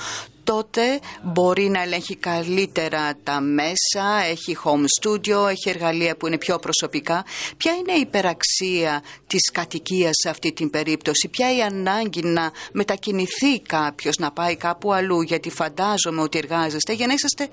τότε 0.48 1.00
μπορεί 1.24 1.70
να 1.70 1.82
ελέγχει 1.82 2.16
καλύτερα 2.16 3.18
τα 3.24 3.42
μέσα, 3.42 4.24
έχει 4.30 4.58
home 4.64 4.86
studio, 5.02 5.50
έχει 5.50 5.70
εργαλεία 5.70 6.18
που 6.18 6.28
είναι 6.28 6.38
πιο 6.38 6.60
προσωπικά. 6.60 7.26
Ποια 7.58 7.72
είναι 7.74 7.94
η 7.94 8.00
υπεραξία 8.00 9.04
της 9.28 9.52
κατοικίας 9.52 10.12
σε 10.24 10.30
αυτή 10.30 10.54
την 10.54 10.70
περίπτωση, 10.70 11.28
ποια 11.28 11.56
η 11.56 11.62
ανάγκη 11.62 12.24
να 12.24 12.52
μετακινηθεί 12.72 13.60
κάποιος, 13.68 14.18
να 14.18 14.32
πάει 14.32 14.56
κάπου 14.56 14.94
αλλού, 14.94 15.22
γιατί 15.22 15.50
φαντάζομαι 15.50 16.22
ότι 16.22 16.38
εργάζεστε 16.38 16.94
για 16.94 17.08
να 17.08 17.14
είσαστε 17.14 17.50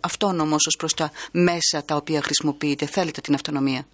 αυτόνομος 0.00 0.66
ως 0.66 0.76
προς 0.78 0.94
τα 0.94 1.10
μέσα 1.32 1.84
τα 1.84 1.96
οποία 1.96 2.22
χρησιμοποιείτε. 2.22 2.86
Θέλετε 2.86 3.20
την 3.20 3.34
αυτονομία. 3.34 3.86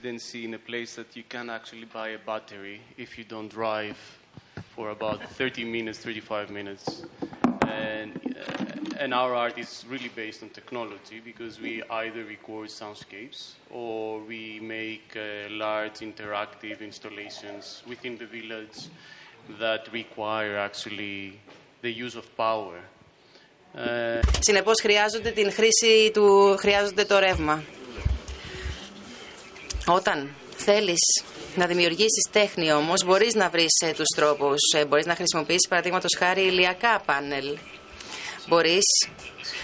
residency 0.00 0.44
in 0.44 0.54
a 0.54 0.58
place 0.58 0.94
that 0.96 1.16
you 1.16 1.22
can 1.28 1.50
actually 1.50 1.84
buy 1.84 2.08
a 2.08 2.18
battery 2.18 2.80
if 2.96 3.18
you 3.18 3.24
don't 3.24 3.48
drive 3.48 3.96
for 4.74 4.90
about 4.90 5.22
30 5.32 5.64
minutes, 5.64 5.98
35 5.98 6.50
minutes. 6.50 7.04
And, 7.66 8.20
uh, 8.36 8.98
and 8.98 9.12
our 9.12 9.34
art 9.34 9.58
is 9.58 9.84
really 9.88 10.10
based 10.14 10.42
on 10.42 10.50
technology 10.50 11.20
because 11.24 11.60
we 11.60 11.82
either 11.90 12.24
record 12.24 12.68
soundscapes 12.68 13.52
or 13.70 14.20
we 14.20 14.60
make 14.60 15.16
uh, 15.16 15.50
large 15.50 16.00
interactive 16.00 16.80
installations 16.80 17.82
within 17.86 18.16
the 18.18 18.26
village 18.26 18.88
that 19.58 19.92
require 19.92 20.56
actually 20.56 21.40
the 21.82 21.90
use 21.90 22.16
of 22.16 22.24
power. 22.36 22.80
Συνεπώς 24.38 24.80
χρειάζονται 24.80 25.30
την 25.30 25.52
χρήση 25.52 26.10
του, 26.14 26.56
χρειάζονται 26.58 27.04
το 27.04 27.18
ρεύμα. 27.18 27.62
Όταν 29.85 30.35
θέλεις 30.55 31.23
να 31.55 31.65
δημιουργήσεις 31.65 32.27
τέχνη 32.31 32.73
όμως, 32.73 33.03
μπορείς 33.05 33.33
να 33.33 33.49
βρεις 33.49 33.81
ε, 33.83 33.91
τους 33.91 34.07
τρόπους. 34.15 34.59
Ε, 34.75 34.85
μπορείς 34.85 35.05
να 35.05 35.15
χρησιμοποιήσεις 35.15 35.67
παραδείγματος 35.69 36.15
χάρη 36.17 36.41
ηλιακά 36.41 37.01
πάνελ. 37.05 37.57
Μπορείς 38.47 38.85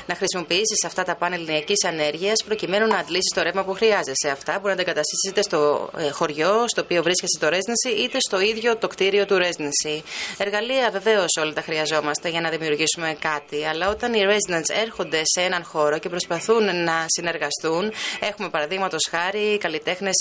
να 0.06 0.16
χρησιμοποιήσεις 0.16 0.86
αυτά 0.86 1.04
τα 1.04 1.16
πάνελ 1.16 1.40
λινιακή 1.40 1.74
ανέργειας 1.88 2.44
προκειμένου 2.46 2.88
να 2.88 2.98
αντλήσεις 2.98 3.32
το 3.36 3.42
ρεύμα 3.42 3.64
που 3.64 3.74
χρειάζεσαι. 3.74 4.30
Αυτά 4.32 4.52
μπορεί 4.60 4.70
να 4.70 4.76
τα 4.76 4.82
εγκαταστήσεις 4.82 5.30
είτε 5.30 5.42
στο 5.42 5.90
ε, 5.98 6.10
χωριό 6.10 6.66
στο 6.68 6.82
οποίο 6.82 7.04
βρίσκεσαι 7.04 7.38
το 7.40 7.48
Residency, 7.48 7.98
είτε 8.04 8.18
στο 8.20 8.40
ίδιο 8.40 8.78
το 8.78 8.88
κτίριο 8.88 9.26
του 9.26 9.38
Residency. 9.44 10.02
Εργαλεία 10.38 10.90
βεβαίως 10.92 11.38
όλα 11.40 11.54
τα 11.54 11.62
χρειαζόμαστε 11.62 12.30
για 12.30 12.42
να 12.42 12.50
δημιουργήσουμε 12.50 13.18
κάτι, 13.20 13.66
αλλά 13.66 13.90
όταν 13.90 14.14
οι 14.14 14.22
residents 14.26 14.70
έρχονται 14.84 15.22
σε 15.24 15.42
έναν 15.42 15.64
χώρο 15.64 15.98
και 15.98 16.10
προσπαθούν 16.10 16.64
να 16.84 17.06
συνεργαστούν, 17.08 17.92
έχουμε 18.20 18.50
παραδείγματος 18.50 19.08
χάρη 19.10 19.58
καλλιτέχνες 19.58 20.16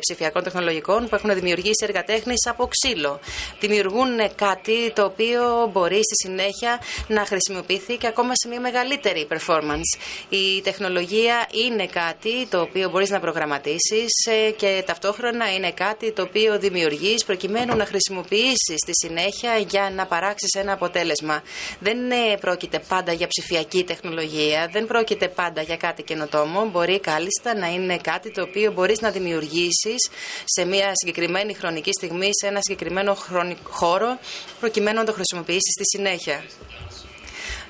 ψηφιακών 0.00 0.42
τεχνολογικών 0.42 1.08
που 1.08 1.14
έχουν 1.14 1.34
δημιουργήσει 1.34 1.84
έργα 1.86 2.04
τέχνη 2.04 2.34
από 2.48 2.66
ξύλο. 2.66 3.20
Δημιουργούν 3.60 4.34
κάτι 4.34 4.92
το 4.94 5.04
οποίο 5.04 5.70
μπορεί 5.72 6.00
στη 6.08 6.28
συνέχεια 6.28 6.80
να 7.08 7.26
χρησιμοποιηθεί 7.26 7.96
και 7.96 8.06
ακόμα 8.06 8.32
σε 8.34 8.48
μια 8.48 8.60
μεγαλύτερη 8.60 9.01
performance. 9.28 9.98
Η 10.28 10.60
τεχνολογία 10.62 11.46
είναι 11.66 11.86
κάτι 11.86 12.46
το 12.46 12.60
οποίο 12.60 12.90
μπορείς 12.90 13.10
να 13.10 13.20
προγραμματίσεις 13.20 14.10
ε, 14.30 14.50
και 14.50 14.82
ταυτόχρονα 14.86 15.54
είναι 15.54 15.72
κάτι 15.72 16.12
το 16.12 16.22
οποίο 16.22 16.58
δημιουργείς 16.58 17.24
προκειμένου 17.24 17.76
να 17.76 17.86
χρησιμοποιήσεις 17.86 18.76
στη 18.76 18.92
συνέχεια 19.06 19.56
για 19.56 19.90
να 19.94 20.06
παράξεις 20.06 20.54
ένα 20.54 20.72
αποτέλεσμα. 20.72 21.42
Δεν 21.78 21.98
πρόκειται 22.40 22.78
πάντα 22.88 23.12
για 23.12 23.26
ψηφιακή 23.26 23.84
τεχνολογία, 23.84 24.68
δεν 24.72 24.86
πρόκειται 24.86 25.28
πάντα 25.28 25.62
για 25.62 25.76
κάτι 25.76 26.02
καινοτόμο. 26.02 26.68
Μπορεί 26.70 27.00
κάλλιστα 27.00 27.54
να 27.54 27.66
είναι 27.66 27.96
κάτι 27.96 28.30
το 28.30 28.42
οποίο 28.42 28.72
μπορείς 28.72 29.00
να 29.00 29.10
δημιουργήσεις 29.10 30.10
σε 30.44 30.64
μια 30.64 30.90
συγκεκριμένη 30.94 31.54
χρονική 31.54 31.90
στιγμή, 31.92 32.28
σε 32.40 32.46
ένα 32.46 32.58
συγκεκριμένο 32.62 33.16
χώρο, 33.62 34.18
προκειμένου 34.60 34.98
να 34.98 35.04
το 35.04 35.12
χρησιμοποιήσεις 35.12 35.72
στη 35.72 35.96
συνέχεια. 35.96 36.44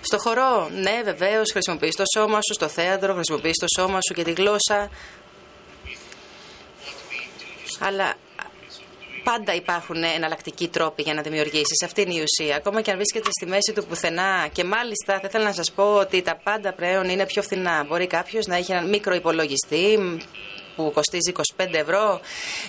Στο 0.05 0.19
χορό, 0.19 0.69
ναι, 0.69 1.01
βεβαίως, 1.05 1.51
χρησιμοποιείς 1.53 1.97
το 1.97 2.05
σώμα 2.17 2.39
σου, 2.43 2.55
στο 2.55 2.69
θέατρο, 2.69 3.15
χρησιμοποιείς 3.15 3.57
το 3.57 3.67
σώμα 3.79 3.99
σου 4.09 4.15
και 4.15 4.23
τη 4.23 4.33
γλώσσα. 4.33 4.91
Αλλά 7.79 8.15
πάντα 9.25 9.55
υπάρχουν 9.55 10.03
εναλλακτικοί 10.03 10.69
τρόποι 10.69 11.03
για 11.03 11.15
να 11.15 11.23
δημιουργήσεις. 11.23 11.83
Αυτή 11.85 12.01
είναι 12.01 12.15
η 12.15 12.23
ουσία. 12.23 12.57
Ακόμα 12.57 12.81
και 12.81 12.91
αν 12.91 12.97
βρίσκεται 12.97 13.29
στη 13.31 13.47
μέση 13.47 13.73
του 13.75 13.85
πουθενά. 13.87 14.49
Και 14.53 14.65
μάλιστα 14.65 15.19
θα 15.21 15.27
ήθελα 15.29 15.45
να 15.45 15.53
σας 15.53 15.73
πω 15.73 15.95
ότι 15.95 16.23
τα 16.23 16.37
πάντα 16.37 16.73
πλέον 16.73 17.09
είναι 17.09 17.27
πιο 17.27 17.43
φθηνά. 17.43 17.85
Μπορεί 17.89 18.07
κάποιος 18.07 18.47
να 18.47 18.57
έχει 18.57 18.73
έναν 18.73 18.89
μικρό 18.89 19.15
υπολογιστή 19.15 20.19
που 20.77 20.91
κοστίζει 20.95 21.33
25 21.57 21.67
ευρώ 21.73 22.21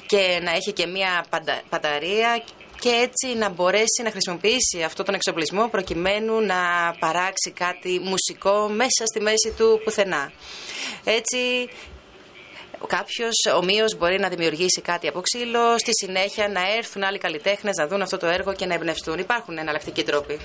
και 0.05 0.39
να 0.43 0.51
έχει 0.51 0.71
και 0.71 0.85
μία 0.85 1.25
μπαταρία 1.69 2.43
και 2.83 2.89
έτσι 2.89 3.37
να 3.37 3.49
μπορέσει 3.49 4.01
να 4.03 4.11
χρησιμοποιήσει 4.11 4.83
αυτό 4.85 5.03
τον 5.03 5.13
εξοπλισμό 5.13 5.67
προκειμένου 5.67 6.39
να 6.41 6.55
παράξει 6.99 7.51
κάτι 7.51 7.99
μουσικό 7.99 8.67
μέσα 8.67 9.03
στη 9.05 9.19
μέση 9.21 9.53
του 9.57 9.81
πουθενά. 9.83 10.31
Έτσι 11.03 11.69
κάποιος 12.87 13.33
ομοίως 13.55 13.97
μπορεί 13.97 14.19
να 14.19 14.29
δημιουργήσει 14.29 14.81
κάτι 14.81 15.07
από 15.07 15.21
ξύλο, 15.21 15.77
στη 15.77 15.91
συνέχεια 15.93 16.47
να 16.47 16.61
έρθουν 16.77 17.03
άλλοι 17.03 17.17
καλλιτέχνες 17.17 17.75
να 17.75 17.87
δουν 17.87 18.01
αυτό 18.01 18.17
το 18.17 18.27
έργο 18.27 18.53
και 18.53 18.65
να 18.65 18.73
εμπνευστούν. 18.73 19.19
Υπάρχουν 19.19 19.57
εναλλακτικοί 19.57 20.03
τρόποι. 20.03 20.39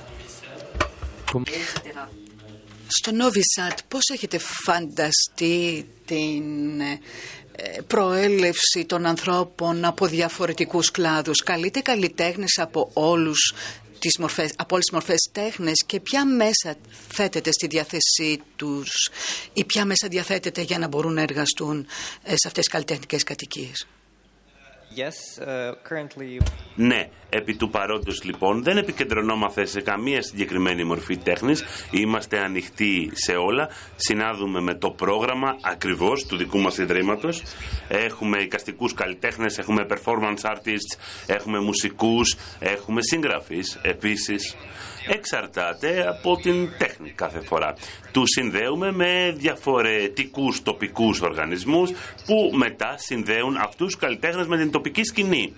Στο 2.87 3.13
Novi 3.21 3.73
πώς 3.89 4.09
έχετε 4.15 4.39
φανταστεί 4.39 5.89
την 6.07 6.81
προέλευση 7.87 8.85
των 8.87 9.07
ανθρώπων 9.07 9.85
από 9.85 10.07
διαφορετικούς 10.07 10.91
κλάδους. 10.91 11.43
Καλείτε 11.43 11.81
καλλιτέχνες 11.81 12.59
από 12.59 12.91
όλους 12.93 13.55
τις 13.99 14.19
μορφές, 14.19 14.53
από 14.57 14.75
όλες 14.75 14.85
τις 14.85 14.93
μορφές 14.93 15.29
τέχνες 15.33 15.85
και 15.87 16.01
ποια 16.01 16.25
μέσα 16.27 16.77
θέτεται 17.09 17.53
στη 17.53 17.67
διάθεσή 17.67 18.43
τους 18.57 19.11
ή 19.53 19.65
ποια 19.65 19.85
μέσα 19.85 20.09
διαθέτεται 20.09 20.61
για 20.61 20.79
να 20.79 20.89
μπορούν 20.89 21.13
να 21.13 21.23
εργαστούν 21.23 21.87
ε, 22.23 22.29
σε 22.29 22.47
αυτές 22.47 22.65
τις 22.65 22.69
καλλιτεχνικές 22.69 23.23
κατοικίες. 23.23 23.87
Uh, 24.97 25.75
ναι, 26.75 27.09
επί 27.29 27.57
του 27.57 27.71
παρόντος 27.71 28.25
λοιπόν 28.25 28.63
δεν 28.63 28.77
επικεντρωνόμαστε 28.77 29.65
σε 29.65 29.81
καμία 29.81 30.23
συγκεκριμένη 30.23 30.85
μορφή 30.85 31.17
τέχνης, 31.17 31.65
είμαστε 31.91 32.39
ανοιχτοί 32.39 33.11
σε 33.13 33.33
όλα, 33.33 33.69
συνάδουμε 33.97 34.61
με 34.61 34.75
το 34.75 34.91
πρόγραμμα 34.91 35.57
ακριβώς 35.63 36.27
του 36.27 36.37
δικού 36.37 36.59
μας 36.59 36.79
ιδρύματος, 36.79 37.43
έχουμε 37.89 38.43
εικαστικούς 38.43 38.95
καλλιτέχνες, 38.95 39.59
έχουμε 39.59 39.87
performance 39.91 40.51
artists, 40.51 40.99
έχουμε 41.27 41.61
μουσικούς, 41.61 42.37
έχουμε 42.59 43.03
συγγραφείς 43.03 43.79
επίσης 43.83 44.57
εξαρτάται 45.09 46.09
από 46.09 46.37
την 46.37 46.69
τέχνη 46.79 47.11
κάθε 47.11 47.41
φορά. 47.41 47.75
Του 48.13 48.23
συνδέουμε 48.27 48.93
με 48.93 49.35
διαφορετικούς 49.37 50.63
τοπικούς 50.63 51.21
οργανισμούς 51.21 51.91
που 52.27 52.51
μετά 52.57 52.95
συνδέουν 52.99 53.57
αυτούς 53.57 53.87
τους 53.87 53.97
καλλιτέχνες 53.97 54.47
με 54.47 54.57
την 54.57 54.71
τοπική 54.71 55.05
σκηνή. 55.05 55.55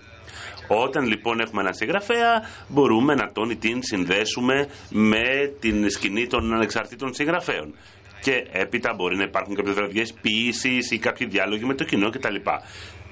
Όταν 0.73 1.07
λοιπόν 1.07 1.41
έχουμε 1.41 1.61
ένα 1.61 1.73
συγγραφέα, 1.73 2.43
μπορούμε 2.69 3.15
να 3.15 3.33
τον 3.33 3.51
ή 3.51 3.57
την 3.57 3.83
συνδέσουμε 3.83 4.69
με 4.91 5.53
την 5.61 5.91
σκηνή 5.91 6.27
των 6.27 6.55
ανεξαρτήτων 6.55 7.15
συγγραφέων. 7.15 7.75
Και 8.21 8.47
έπειτα 8.53 8.95
μπορεί 8.95 9.17
να 9.17 9.23
υπάρχουν 9.23 9.55
κάποιες 9.55 9.75
βραδιές 9.75 10.13
ποιήσεις 10.13 10.91
ή 10.91 10.99
κάποιοι 10.99 11.27
διάλογοι 11.27 11.65
με 11.65 11.75
το 11.75 11.85
κοινό 11.85 12.11
κτλ. 12.11 12.35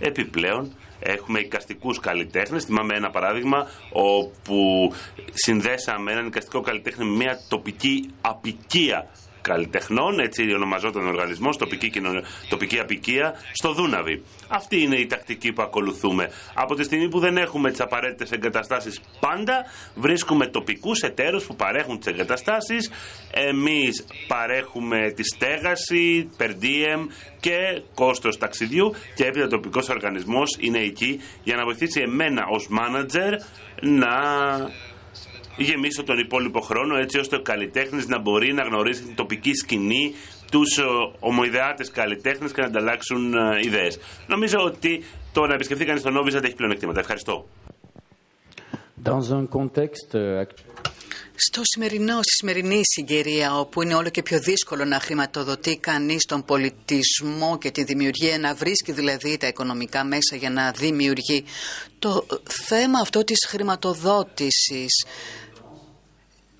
Επιπλέον, 0.00 0.72
Έχουμε 1.00 1.38
οικαστικού 1.38 1.94
καλλιτέχνες. 1.94 2.64
Θυμάμαι 2.64 2.94
ένα 2.94 3.10
παράδειγμα 3.10 3.66
όπου 3.92 4.92
συνδέσαμε 5.32 6.12
έναν 6.12 6.26
οικαστικό 6.26 6.60
καλλιτέχνη 6.60 7.04
με 7.04 7.16
μια 7.16 7.38
τοπική 7.48 8.10
απικία 8.20 9.06
καλλιτεχνών, 9.48 10.20
έτσι 10.20 10.54
ονομαζόταν 10.54 11.04
ο 11.04 11.08
οργανισμός, 11.08 11.56
τοπική, 11.56 11.90
τοπική 12.48 12.78
απικία, 12.78 13.34
στο 13.52 13.72
Δούναβι. 13.72 14.22
Αυτή 14.48 14.82
είναι 14.82 14.96
η 14.96 15.06
τακτική 15.06 15.52
που 15.52 15.62
ακολουθούμε. 15.62 16.30
Από 16.54 16.74
τη 16.74 16.82
στιγμή 16.82 17.08
που 17.08 17.18
δεν 17.18 17.36
έχουμε 17.36 17.70
τις 17.70 17.80
απαραίτητες 17.80 18.30
εγκαταστάσεις 18.30 19.00
πάντα, 19.20 19.64
βρίσκουμε 19.94 20.46
τοπικούς 20.46 21.00
εταίρους 21.00 21.44
που 21.44 21.56
παρέχουν 21.56 21.98
τις 21.98 22.06
εγκαταστάσεις. 22.06 22.90
Εμείς 23.32 24.04
παρέχουμε 24.26 25.12
τη 25.16 25.22
στέγαση, 25.22 26.30
per 26.38 26.50
diem 26.50 27.06
και 27.40 27.82
κόστος 27.94 28.38
ταξιδιού 28.38 28.94
και 29.14 29.24
έπειτα 29.24 29.44
ο 29.44 29.48
τοπικός 29.48 29.88
οργανισμός 29.88 30.56
είναι 30.60 30.78
εκεί 30.78 31.20
για 31.42 31.56
να 31.56 31.64
βοηθήσει 31.64 32.00
εμένα 32.00 32.46
ως 32.50 32.68
manager 32.78 33.32
να 33.80 34.14
γεμίσω 35.58 36.02
τον 36.02 36.18
υπόλοιπο 36.18 36.60
χρόνο 36.60 36.96
έτσι 36.96 37.18
ώστε 37.18 37.36
ο 37.36 37.42
καλλιτέχνης 37.42 38.06
να 38.06 38.18
μπορεί 38.18 38.52
να 38.52 38.62
γνωρίσει 38.62 39.02
την 39.02 39.14
τοπική 39.14 39.54
σκηνή, 39.54 40.14
τους 40.50 40.78
ε, 40.78 40.82
ομοειδεάτες 41.18 41.90
καλλιτέχνες 41.90 42.52
και 42.52 42.60
να 42.60 42.66
ανταλλάξουν 42.66 43.34
ε, 43.34 43.60
ιδέες. 43.62 43.98
Νομίζω 44.26 44.58
ότι 44.58 45.04
το 45.32 45.46
να 45.46 45.54
επισκεφθεί 45.54 45.84
κανείς 45.84 46.02
τον 46.02 46.12
Νόβιζαντ 46.12 46.44
έχει 46.44 46.54
πλεονεκτήματα. 46.54 47.00
Ευχαριστώ. 47.00 47.48
Euh, 49.04 50.44
Στο 51.40 51.60
σημερινό, 51.64 52.12
στη 52.12 52.32
σημερινή 52.38 52.80
συγκυρία 52.82 53.58
όπου 53.58 53.82
είναι 53.82 53.94
όλο 53.94 54.08
και 54.08 54.22
πιο 54.22 54.40
δύσκολο 54.40 54.84
να 54.84 55.00
χρηματοδοτεί 55.00 55.76
κανείς 55.76 56.24
τον 56.24 56.44
πολιτισμό 56.44 57.58
και 57.58 57.70
τη 57.70 57.84
δημιουργία, 57.84 58.38
να 58.38 58.54
βρίσκει 58.54 58.92
δηλαδή 58.92 59.36
τα 59.36 59.46
οικονομικά 59.46 60.04
μέσα 60.04 60.36
για 60.36 60.50
να 60.50 60.70
δημιουργεί, 60.70 61.44
το 61.98 62.26
θέμα 62.66 62.98
αυτό 63.00 63.24
της 63.24 63.46
χρηματοδότησης 63.48 65.04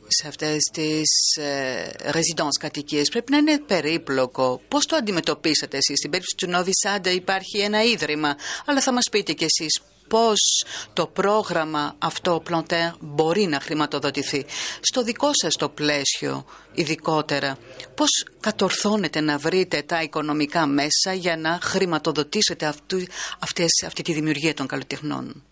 σε 0.09 0.29
αυτές 0.29 0.63
τις 0.73 1.37
ε, 1.37 1.91
residence 2.11 2.59
κατοικίες 2.61 3.09
πρέπει 3.09 3.33
να 3.33 3.39
είναι 3.39 3.59
περίπλοκο. 3.59 4.61
Πώς 4.69 4.87
το 4.87 4.97
αντιμετωπίσατε 4.97 5.77
εσείς; 5.77 5.99
Στην 5.99 6.11
περίπτωση 6.11 6.37
του 6.37 6.59
Νόβι 6.59 6.73
Σάντα 6.75 7.11
υπάρχει 7.11 7.59
ένα 7.59 7.83
ίδρυμα, 7.83 8.37
αλλά 8.67 8.81
θα 8.81 8.93
μας 8.93 9.09
πείτε 9.11 9.33
κι 9.33 9.45
εσείς 9.45 9.81
πώς 10.09 10.65
το 10.93 11.07
πρόγραμμα 11.07 11.95
αυτό 11.99 12.43
Planter 12.51 12.93
μπορεί 13.01 13.47
να 13.47 13.61
χρηματοδοτηθεί. 13.61 14.47
Στο 14.81 15.03
δικό 15.03 15.31
σας 15.33 15.55
το 15.55 15.69
πλαίσιο 15.69 16.45
ειδικότερα, 16.73 17.59
πώς 17.95 18.09
κατορθώνετε 18.41 19.21
να 19.21 19.39
βρείτε 19.39 19.83
τα 19.83 20.03
οικονομικά 20.03 20.67
μέσα 20.67 21.13
για 21.13 21.37
να 21.37 21.59
χρηματοδοτήσετε 21.63 22.67
αυτού, 22.67 23.03
αυτές, 23.39 23.83
αυτή 23.87 24.03
τη 24.03 24.13
δημιουργία 24.13 24.55
των 24.55 24.67
καλλιτεχνών; 24.67 25.43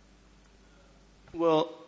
Well, 1.40 1.85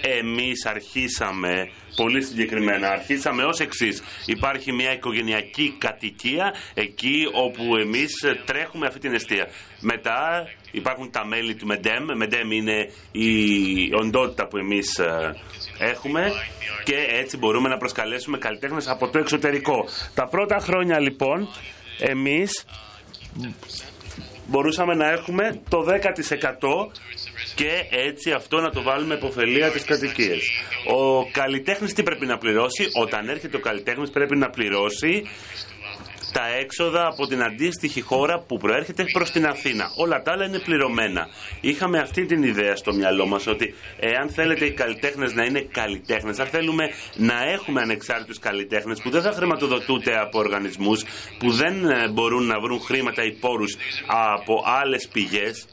εμείς 0.00 0.66
αρχίσαμε 0.66 1.70
πολύ 1.96 2.22
συγκεκριμένα. 2.22 2.88
Αρχίσαμε 2.88 3.44
ως 3.44 3.60
εξής. 3.60 4.02
Υπάρχει 4.26 4.72
μια 4.72 4.92
οικογενειακή 4.92 5.74
κατοικία 5.78 6.54
εκεί 6.74 7.28
όπου 7.32 7.76
εμείς 7.76 8.12
τρέχουμε 8.44 8.86
αυτή 8.86 8.98
την 8.98 9.14
αιστεία. 9.14 9.48
Μετά 9.80 10.48
υπάρχουν 10.70 11.10
τα 11.10 11.26
μέλη 11.26 11.54
του 11.54 11.66
ΜΕΝΤΕΜ. 11.66 12.04
ΜΕΝΤΕΜ 12.16 12.50
είναι 12.50 12.90
η 13.12 13.28
οντότητα 13.94 14.46
που 14.46 14.56
εμείς 14.56 14.98
ε, 14.98 15.36
έχουμε 15.78 16.32
και 16.84 16.94
έτσι 17.10 17.36
μπορούμε 17.36 17.68
να 17.68 17.76
προσκαλέσουμε 17.76 18.38
καλλιτέχνες 18.38 18.88
από 18.88 19.08
το 19.08 19.18
εξωτερικό. 19.18 19.84
Τα 20.14 20.26
πρώτα 20.26 20.58
χρόνια 20.58 20.98
λοιπόν 20.98 21.48
εμείς 21.98 22.64
μπορούσαμε 24.46 24.94
να 24.94 25.10
έχουμε 25.10 25.60
το 25.68 25.86
10% 25.88 25.92
και 27.54 27.86
έτσι 27.90 28.30
αυτό 28.30 28.60
να 28.60 28.70
το 28.70 28.82
βάλουμε 28.82 29.14
υποφελία 29.14 29.70
τις 29.70 29.84
κατοικίες. 29.84 30.42
Ο 30.86 31.30
καλλιτέχνης 31.30 31.92
τι 31.92 32.02
πρέπει 32.02 32.26
να 32.26 32.38
πληρώσει, 32.38 32.88
όταν 33.00 33.28
έρχεται 33.28 33.56
ο 33.56 33.60
καλλιτέχνης 33.60 34.10
πρέπει 34.10 34.36
να 34.36 34.50
πληρώσει 34.50 35.22
τα 36.34 36.46
έξοδα 36.60 37.06
από 37.06 37.26
την 37.26 37.42
αντίστοιχη 37.42 38.00
χώρα 38.00 38.38
που 38.48 38.56
προέρχεται 38.56 39.04
προς 39.12 39.30
την 39.30 39.46
Αθήνα. 39.46 39.90
Όλα 39.96 40.22
τα 40.22 40.32
άλλα 40.32 40.44
είναι 40.44 40.58
πληρωμένα. 40.58 41.28
Είχαμε 41.60 41.98
αυτή 41.98 42.26
την 42.26 42.42
ιδέα 42.42 42.76
στο 42.76 42.94
μυαλό 42.94 43.26
μας 43.26 43.46
ότι 43.46 43.74
εάν 43.98 44.30
θέλετε 44.30 44.64
οι 44.64 44.72
καλλιτέχνες 44.72 45.34
να 45.34 45.44
είναι 45.44 45.60
καλλιτέχνες, 45.60 46.38
αν 46.38 46.46
θέλουμε 46.46 46.84
να 47.16 47.34
έχουμε 47.52 47.80
ανεξάρτητους 47.80 48.38
καλλιτέχνες 48.38 49.00
που 49.02 49.10
δεν 49.10 49.22
θα 49.22 49.32
χρηματοδοτούνται 49.32 50.18
από 50.18 50.38
οργανισμούς, 50.38 51.04
που 51.38 51.50
δεν 51.50 51.84
ε, 51.84 52.08
μπορούν 52.08 52.46
να 52.46 52.60
βρουν 52.60 52.80
χρήματα 52.80 53.24
ή 53.24 53.32
πόρους 53.32 53.76
από 54.06 54.62
άλλες 54.82 55.08
πηγές, 55.12 55.66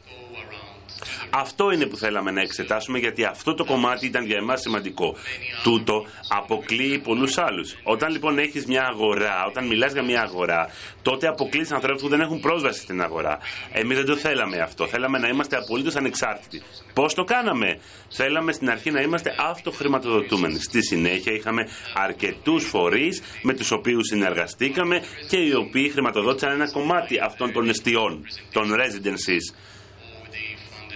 αυτό 1.29 1.71
είναι 1.71 1.85
που 1.85 1.97
θέλαμε 1.97 2.31
να 2.31 2.41
εξετάσουμε 2.41 2.99
γιατί 2.99 3.23
αυτό 3.23 3.53
το 3.53 3.65
κομμάτι 3.65 4.05
ήταν 4.05 4.25
για 4.25 4.37
εμάς 4.37 4.61
σημαντικό. 4.61 5.15
Τούτο 5.63 6.05
αποκλείει 6.29 6.99
πολλούς 6.99 7.37
άλλους. 7.37 7.75
Όταν 7.83 8.11
λοιπόν 8.11 8.37
έχεις 8.37 8.65
μια 8.65 8.83
αγορά, 8.85 9.45
όταν 9.47 9.67
μιλάς 9.67 9.93
για 9.93 10.03
μια 10.03 10.21
αγορά, 10.21 10.69
τότε 11.01 11.27
αποκλείεις 11.27 11.71
ανθρώπους 11.71 12.01
που 12.01 12.07
δεν 12.09 12.21
έχουν 12.21 12.39
πρόσβαση 12.39 12.81
στην 12.81 13.01
αγορά. 13.01 13.39
Εμείς 13.71 13.97
δεν 13.97 14.05
το 14.05 14.15
θέλαμε 14.15 14.57
αυτό. 14.57 14.87
Θέλαμε 14.87 15.17
να 15.17 15.27
είμαστε 15.27 15.57
απολύτως 15.57 15.95
ανεξάρτητοι. 15.95 16.61
Πώς 16.93 17.13
το 17.13 17.23
κάναμε; 17.23 17.79
Θέλαμε 18.13 18.51
στην 18.51 18.69
αρχή 18.69 18.91
να 18.91 19.01
είμαστε 19.01 19.35
αυτοχρηματοδοτούμενοι. 19.39 20.59
Στη 20.59 20.83
συνέχεια 20.83 21.33
είχαμε 21.33 21.67
αρκετούς 21.93 22.65
φορείς 22.65 23.21
με 23.41 23.53
τους 23.53 23.71
οποίους 23.71 24.07
συνεργαστήκαμε 24.07 25.01
και 25.29 25.37
οι 25.37 25.53
οποίοι 25.53 25.89
χρηματοδότησαν 25.89 26.51
ένα 26.51 26.71
κομμάτι 26.71 27.19
αυτών 27.19 27.51
των 27.51 27.69
εστιών, 27.69 28.25
των 28.53 28.71
residencies. 28.73 29.55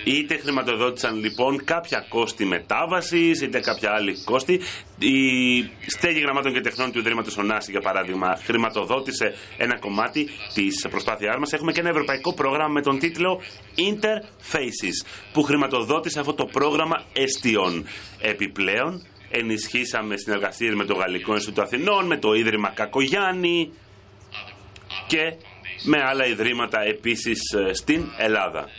Είτε 0.08 0.38
χρηματοδότησαν 0.38 1.20
λοιπόν 1.20 1.63
κάποια 1.63 2.06
κόστη 2.10 2.46
μετάβασης, 2.46 3.41
είτε 3.41 3.60
κάποια 3.60 3.91
άλλη 3.91 4.24
κόστη. 4.24 4.60
Η 5.00 5.18
στέγη 5.88 6.20
γραμμάτων 6.20 6.54
και 6.54 6.62
τεχνών 6.62 6.91
του 6.91 7.00
Ιδρύματος 7.00 7.38
Ωνάση, 7.38 7.72
για 7.72 7.82
παράδειγμα, 7.82 8.39
χρηματοδότησε 8.44 9.34
ένα 9.58 9.80
κομμάτι 9.80 10.30
της 10.54 10.88
προσπάθειάς 10.89 11.36
μας. 11.38 11.54
Έχουμε 11.54 11.72
και 11.72 11.80
ένα 11.80 11.89
ευρωπαϊκό 11.89 12.34
πρόγραμμα 12.34 12.74
με 12.74 12.82
τον 12.82 13.00
τίτλο 13.00 13.41
Interfaces, 13.78 15.08
που 15.34 15.44
χρηματοδότησε 15.44 16.20
αυτό 16.20 16.34
το 16.34 16.46
πρόγραμμα 16.46 17.04
εστιών. 17.13 17.86
Επιπλέον, 18.22 19.06
ενισχύσαμε 19.32 20.18
συνεργασίες 20.18 20.74
με 20.76 20.86
το 20.86 20.94
Γαλλικό 20.94 21.34
Ινστιτούτο 21.34 21.62
Αθηνών, 21.62 22.06
με 22.06 22.18
το 22.18 22.34
Ίδρυμα 22.34 22.70
Κακογιάννη 22.70 23.72
και 25.08 25.34
με 25.84 26.02
άλλα 26.02 26.26
ιδρύματα 26.26 26.82
επίσης 26.82 27.39
ε, 27.54 27.74
στην 27.74 28.06
Ελλάδα 28.18 28.70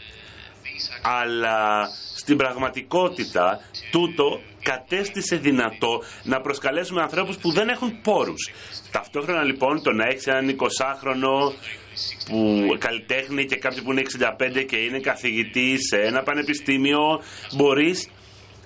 αλλά 1.02 1.88
στην 2.16 2.36
πραγματικότητα 2.36 3.60
τούτο 3.90 4.40
κατέστησε 4.62 5.36
δυνατό 5.36 6.02
να 6.22 6.40
προσκαλέσουμε 6.40 7.02
ανθρώπους 7.02 7.36
που 7.36 7.52
δεν 7.52 7.68
έχουν 7.68 8.00
πόρους. 8.02 8.50
Ταυτόχρονα 8.90 9.42
λοιπόν 9.42 9.82
το 9.82 9.92
να 9.92 10.06
έχεις 10.06 10.26
έναν 10.26 10.56
20χρονο 10.56 11.52
που 12.28 12.66
καλλιτέχνη 12.78 13.44
και 13.44 13.56
κάποιον 13.56 13.84
που 13.84 13.92
είναι 13.92 14.02
65 14.18 14.64
και 14.68 14.76
είναι 14.76 15.00
καθηγητής 15.00 15.86
σε 15.88 16.00
ένα 16.00 16.22
πανεπιστήμιο 16.22 17.22
μπορείς 17.56 18.08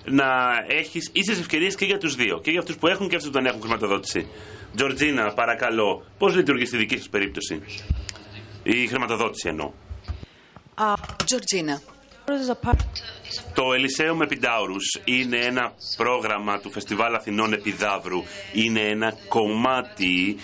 να 0.05 0.25
έχεις 0.67 1.09
ίσες 1.13 1.39
ευκαιρίες 1.39 1.75
και 1.75 1.85
για 1.85 1.97
τους 1.97 2.15
δύο. 2.15 2.39
Και 2.39 2.51
για 2.51 2.59
αυτούς 2.59 2.75
που 2.77 2.87
έχουν 2.87 3.09
και 3.09 3.15
αυτούς 3.15 3.31
που 3.31 3.37
δεν 3.37 3.45
έχουν 3.45 3.61
χρηματοδότηση. 3.61 4.27
Τζορτζίνα, 4.75 5.33
παρακαλώ, 5.33 6.05
πώς 6.17 6.35
λειτουργεί 6.35 6.65
στη 6.65 6.77
δική 6.77 6.97
σας 6.97 7.09
περίπτωση; 7.09 7.61
Η 8.63 8.87
χρηματοδότηση 8.87 9.47
εννοώ. 9.47 9.71
Τζορτζίνα. 11.25 11.81
Το 13.53 13.73
Ελισέο 13.73 14.17
Επιδάουρους 14.21 14.99
είναι 15.03 15.37
ένα 15.37 15.73
πρόγραμμα 15.97 16.59
του 16.59 16.71
Φεστιβάλ 16.71 17.15
Αθηνών 17.15 17.53
Επιδαύρου. 17.53 18.23
Είναι 18.53 18.79
ένα 18.79 19.13
κομμάτι 19.27 20.37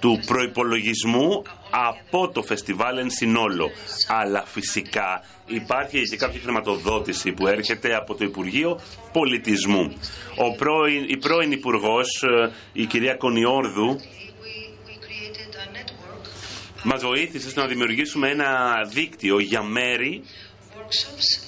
του 0.00 0.20
προϋπολογισμού 0.26 1.42
από 1.70 2.28
το 2.28 2.42
φεστιβάλ 2.42 2.98
εν 2.98 3.10
συνόλο. 3.10 3.70
Αλλά 4.08 4.44
φυσικά 4.46 5.24
υπάρχει 5.46 6.02
και 6.02 6.16
κάποια 6.16 6.40
χρηματοδότηση 6.40 7.32
που 7.32 7.46
έρχεται 7.46 7.94
από 7.94 8.14
το 8.14 8.24
Υπουργείο 8.24 8.80
Πολιτισμού. 9.12 9.92
Ο 10.36 10.54
πρώην, 10.56 11.04
η 11.08 11.16
πρώην 11.16 11.52
Υπουργός, 11.52 12.22
ε, 12.22 12.50
η 12.72 12.86
κυρία 12.86 13.14
Κονιόρδου, 13.14 14.00
μας 16.82 17.02
βοήθησε 17.02 17.50
στο 17.50 17.60
να 17.60 17.66
δημιουργήσουμε 17.66 18.28
ένα 18.28 18.82
δίκτυο 18.92 19.38
για 19.38 19.62
μέρη 19.62 20.22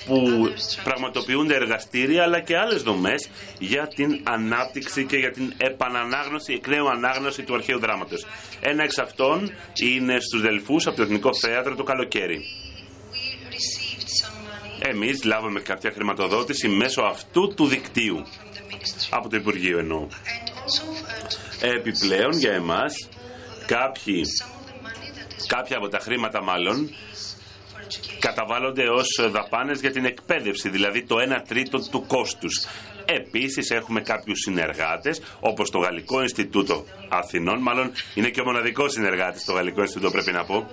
που 0.07 0.49
πραγματοποιούνται 0.85 1.55
εργαστήρια 1.55 2.23
αλλά 2.23 2.41
και 2.41 2.57
άλλες 2.57 2.83
δομές 2.83 3.29
για 3.59 3.87
την 3.87 4.21
ανάπτυξη 4.23 5.05
και 5.05 5.17
για 5.17 5.31
την 5.31 5.53
επανανάγνωση, 5.57 6.53
εκ 6.53 6.67
νέου 6.67 6.89
ανάγνωση 6.89 7.43
του 7.43 7.55
αρχαίου 7.55 7.79
δράματος. 7.79 8.27
Ένα 8.61 8.83
εξ 8.83 8.99
αυτών 8.99 9.53
είναι 9.75 10.21
στους 10.21 10.41
Δελφούς 10.41 10.87
από 10.87 10.97
το 10.97 11.03
Εθνικό 11.03 11.35
Θέατρο 11.35 11.75
το 11.75 11.83
καλοκαίρι. 11.83 12.41
Εμείς 14.79 15.25
λάβαμε 15.25 15.61
κάποια 15.61 15.91
χρηματοδότηση 15.91 16.69
μέσω 16.69 17.03
αυτού 17.03 17.53
του 17.55 17.67
δικτύου 17.67 18.23
από 19.11 19.29
το 19.29 19.37
Υπουργείο 19.37 19.79
εννοώ. 19.79 20.07
Επιπλέον 21.61 22.39
για 22.39 22.53
εμάς 22.53 23.09
κάποιοι, 23.67 24.23
κάποια 25.47 25.77
από 25.77 25.89
τα 25.89 25.99
χρήματα 25.99 26.43
μάλλον 26.43 26.91
καταβάλλονται 28.19 28.89
ως 28.89 29.31
δαπάνες 29.31 29.81
για 29.81 29.91
την 29.91 30.05
εκπαίδευση, 30.05 30.69
δηλαδή 30.69 31.03
το 31.03 31.17
1 31.19 31.43
τρίτο 31.49 31.79
του 31.91 32.05
κόστους. 32.07 32.67
Επίσης 33.05 33.71
έχουμε 33.71 34.01
κάποιους 34.01 34.39
συνεργάτες, 34.39 35.21
όπως 35.41 35.71
το 35.71 35.79
Γαλλικό 35.79 36.23
Ινστιτούτο 36.23 36.85
Αθηνών, 37.09 37.59
μάλλον 37.59 37.91
είναι 38.15 38.29
και 38.29 38.41
ο 38.41 38.45
μοναδικός 38.45 38.93
συνεργάτης 38.93 39.45
το 39.45 39.53
Γαλλικό 39.53 39.81
Ινστιτούτο 39.81 40.11
πρέπει 40.11 40.33
να 40.33 40.45
πω, 40.45 40.71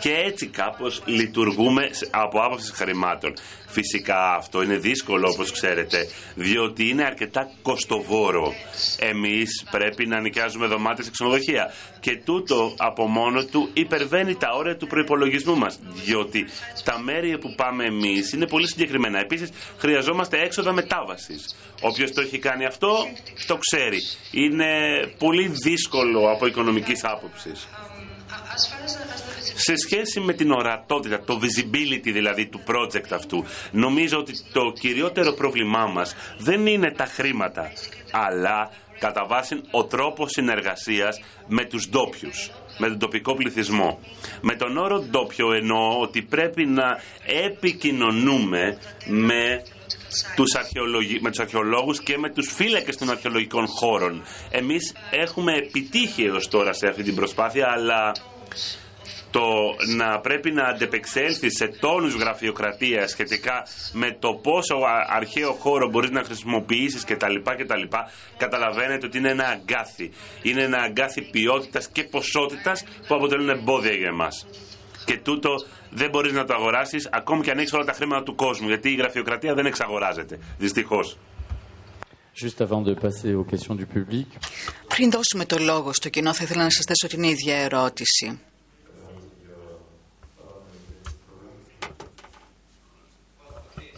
και 0.00 0.12
έτσι 0.24 0.46
κάπως 0.46 1.02
λειτουργούμε 1.04 1.90
από 2.10 2.40
άποψη 2.40 2.72
χρημάτων. 2.72 3.32
Φυσικά 3.66 4.34
αυτό 4.34 4.62
είναι 4.62 4.76
δύσκολο 4.76 5.28
όπως 5.28 5.50
ξέρετε, 5.50 6.06
διότι 6.34 6.88
είναι 6.88 7.04
αρκετά 7.04 7.50
κοστοβόρο. 7.62 8.52
Εμείς 8.98 9.64
πρέπει 9.70 10.06
να 10.06 10.20
νοικιάζουμε 10.20 10.66
δωμάτια 10.66 11.04
σε 11.04 11.10
ξενοδοχεία 11.10 11.72
και 12.00 12.16
τούτο 12.24 12.74
από 12.78 13.06
μόνο 13.06 13.44
του 13.44 13.70
υπερβαίνει 13.72 14.34
τα 14.34 14.48
όρια 14.54 14.76
του 14.76 14.86
προϋπολογισμού 14.86 15.56
μας, 15.56 15.78
διότι 16.04 16.46
τα 16.84 16.98
μέρη 16.98 17.38
που 17.38 17.54
πάμε 17.54 17.84
εμείς 17.84 18.32
είναι 18.32 18.46
πολύ 18.46 18.68
συγκεκριμένα. 18.68 19.18
Επίσης 19.18 19.50
χρειαζόμαστε 19.78 20.38
έξοδα 20.38 20.72
μετάβασης. 20.72 21.53
Όποιος 21.80 22.12
το 22.12 22.20
έχει 22.20 22.38
κάνει 22.38 22.64
αυτό, 22.64 23.06
το 23.46 23.56
ξέρει. 23.56 23.98
Είναι 24.30 24.66
πολύ 25.18 25.48
δύσκολο 25.48 26.30
από 26.30 26.46
οικονομικής 26.46 27.04
άποψης. 27.04 27.68
Σε 29.54 29.76
σχέση 29.76 30.20
με 30.20 30.32
την 30.32 30.50
ορατότητα, 30.50 31.24
το 31.24 31.40
visibility 31.42 32.12
δηλαδή 32.12 32.46
του 32.46 32.60
project 32.66 33.12
αυτού, 33.12 33.44
νομίζω 33.70 34.18
ότι 34.18 34.32
το 34.52 34.72
κυριότερο 34.80 35.32
πρόβλημά 35.32 35.86
μας 35.86 36.14
δεν 36.38 36.66
είναι 36.66 36.92
τα 36.92 37.04
χρήματα, 37.04 37.72
αλλά 38.10 38.70
κατά 38.98 39.24
βάση 39.26 39.60
ο 39.70 39.84
τρόπος 39.84 40.30
συνεργασίας 40.30 41.20
με 41.46 41.64
τους 41.64 41.88
ντόπιους, 41.88 42.50
με 42.78 42.88
τον 42.88 42.98
τοπικό 42.98 43.34
πληθυσμό. 43.34 43.98
Με 44.40 44.56
τον 44.56 44.76
όρο 44.76 44.98
ντόπιο 45.00 45.52
εννοώ 45.52 46.00
ότι 46.00 46.22
πρέπει 46.22 46.66
να 46.66 47.00
επικοινωνούμε 47.44 48.78
με 49.06 49.62
τους, 50.36 50.54
αρχαιολογι... 50.54 51.18
με 51.20 51.30
τους 51.30 51.38
αρχαιολόγους 51.38 52.00
και 52.02 52.18
με 52.18 52.30
τους 52.30 52.52
φύλακες 52.52 52.96
των 52.96 53.10
αρχαιολογικών 53.10 53.66
χώρων. 53.66 54.22
Εμείς 54.50 54.94
έχουμε 55.10 55.52
επιτύχει 55.52 56.24
έως 56.24 56.48
τώρα 56.48 56.72
σε 56.72 56.86
αυτή 56.86 57.02
την 57.02 57.14
προσπάθεια, 57.14 57.68
αλλά 57.70 58.12
το 59.30 59.74
να 59.96 60.20
πρέπει 60.20 60.50
να 60.50 60.64
αντεπεξέλθει 60.64 61.50
σε 61.50 61.66
τόνους 61.66 62.14
γραφειοκρατίας 62.14 63.10
σχετικά 63.10 63.66
με 63.92 64.16
το 64.20 64.34
πόσο 64.34 64.76
αρχαίο 65.08 65.52
χώρο 65.52 65.88
μπορείς 65.88 66.10
να 66.10 66.22
χρησιμοποιήσεις 66.24 67.04
κτλ. 67.04 67.34
κτλ. 67.56 67.96
Καταλαβαίνετε 68.36 69.06
ότι 69.06 69.18
είναι 69.18 69.30
ένα 69.30 69.44
αγκάθι. 69.44 70.10
Είναι 70.42 70.62
ένα 70.62 70.78
αγκάθι 70.78 71.22
ποιότητας 71.22 71.88
και 71.88 72.04
ποσότητας 72.04 72.84
που 73.08 73.14
αποτελούν 73.14 73.48
εμπόδια 73.48 73.92
για 73.92 74.08
εμάς. 74.08 74.46
Και 75.04 75.18
τούτο 75.18 75.54
δεν 75.90 76.10
μπορείς 76.10 76.32
να 76.32 76.44
το 76.44 76.54
αγοράσεις 76.54 77.08
ακόμη 77.12 77.42
και 77.42 77.50
αν 77.50 77.58
έχεις 77.58 77.72
όλα 77.72 77.84
τα 77.84 77.92
χρήματα 77.92 78.22
του 78.22 78.34
κόσμου 78.34 78.68
γιατί 78.68 78.90
η 78.90 78.94
γραφειοκρατία 78.94 79.54
δεν 79.54 79.66
εξαγοράζεται. 79.66 80.38
Δυστυχώς. 80.58 81.16
Juste 82.42 82.60
avant 82.66 82.82
de 82.82 82.94
passer 82.94 83.32
aux 83.38 83.44
questions 83.44 83.76
du 83.76 83.86
public. 83.96 84.26
Πριν 84.88 85.10
δώσουμε 85.10 85.44
το 85.46 85.58
λόγο 85.58 85.92
στο 85.92 86.08
κοινό, 86.08 86.32
θα 86.34 86.44
ήθελα 86.44 86.62
να 86.62 86.70
σας 86.70 86.84
θέσω 86.84 87.14
την 87.14 87.22
ίδια 87.22 87.56
ερώτηση. 87.56 88.40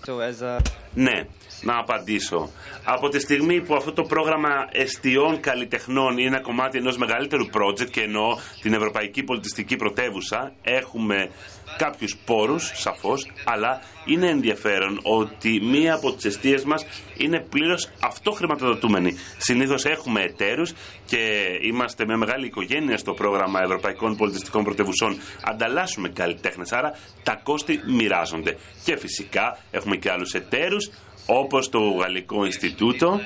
So 0.06 0.20
as 0.20 0.40
a 0.42 0.60
Ναι, 0.94 1.26
να 1.62 1.78
απαντήσω. 1.78 2.50
Από 2.84 3.08
τη 3.08 3.20
στιγμή 3.20 3.60
που 3.60 3.74
αυτό 3.74 3.92
το 3.92 4.02
πρόγραμμα 4.02 4.68
εστιών 4.72 5.40
καλλιτεχνών 5.40 6.18
είναι 6.18 6.28
ένα 6.28 6.40
κομμάτι 6.40 6.78
ενός 6.78 6.96
μεγαλύτερου 6.96 7.44
project 7.44 7.90
και 7.90 8.00
εννοώ 8.00 8.36
την 8.62 8.72
Ευρωπαϊκή 8.72 9.22
Πολιτιστική 9.22 9.76
Πρωτεύουσα, 9.76 10.52
έχουμε 10.62 11.30
κάποιους 11.76 12.16
πόρους, 12.24 12.72
σαφώς, 12.74 13.30
αλλά 13.44 13.80
είναι 14.04 14.28
ενδιαφέρον 14.28 15.00
ότι 15.02 15.60
μία 15.62 15.94
από 15.94 16.12
τις 16.12 16.24
αιστείες 16.24 16.64
μας 16.64 16.86
είναι 17.16 17.40
πλήρως 17.40 17.88
αυτοχρηματοδοτούμενη. 18.00 19.16
Συνήθως 19.38 19.84
έχουμε 19.84 20.22
εταίρους 20.22 20.72
και 21.06 21.44
είμαστε 21.62 22.06
με 22.06 22.16
μεγάλη 22.16 22.46
οικογένεια 22.46 22.98
στο 22.98 23.12
πρόγραμμα 23.12 23.62
Ευρωπαϊκών 23.62 24.16
Πολιτιστικών 24.16 24.64
Πρωτεύουσών. 24.64 25.20
Ανταλλάσσουμε 25.44 26.08
καλλιτέχνες, 26.08 26.72
άρα 26.72 26.98
τα 27.22 27.40
κόστη 27.42 27.80
μοιράζονται. 27.86 28.56
Και 28.84 28.96
φυσικά 28.96 29.58
έχουμε 29.70 29.96
και 29.96 30.10
άλλους 30.10 30.34
εταίρους, 30.34 30.90
όπως 31.26 31.68
το 31.68 31.78
Γαλλικό 31.78 32.44
Ινστιτούτο. 32.44 33.20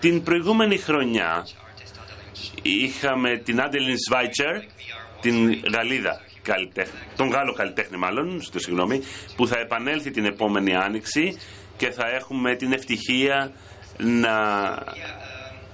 Την 0.00 0.22
προηγούμενη 0.22 0.78
χρονιά 0.78 1.46
είχαμε 2.62 3.36
την 3.36 3.60
Άντελιν 3.60 3.96
Σβάιτσερ, 4.06 4.60
την 5.20 5.62
Γαλλίδα 5.74 6.20
καλλιτέχνη, 6.42 6.98
τον 7.16 7.28
Γάλλο 7.28 7.52
καλλιτέχνη 7.52 7.96
μάλλον, 7.96 8.42
στο 8.42 8.58
συγγνώμη, 8.58 9.00
που 9.36 9.46
θα 9.46 9.58
επανέλθει 9.58 10.10
την 10.10 10.24
επόμενη 10.24 10.74
άνοιξη 10.74 11.36
και 11.76 11.90
θα 11.90 12.06
έχουμε 12.14 12.56
την 12.56 12.72
ευτυχία 12.72 13.52
να 13.98 14.34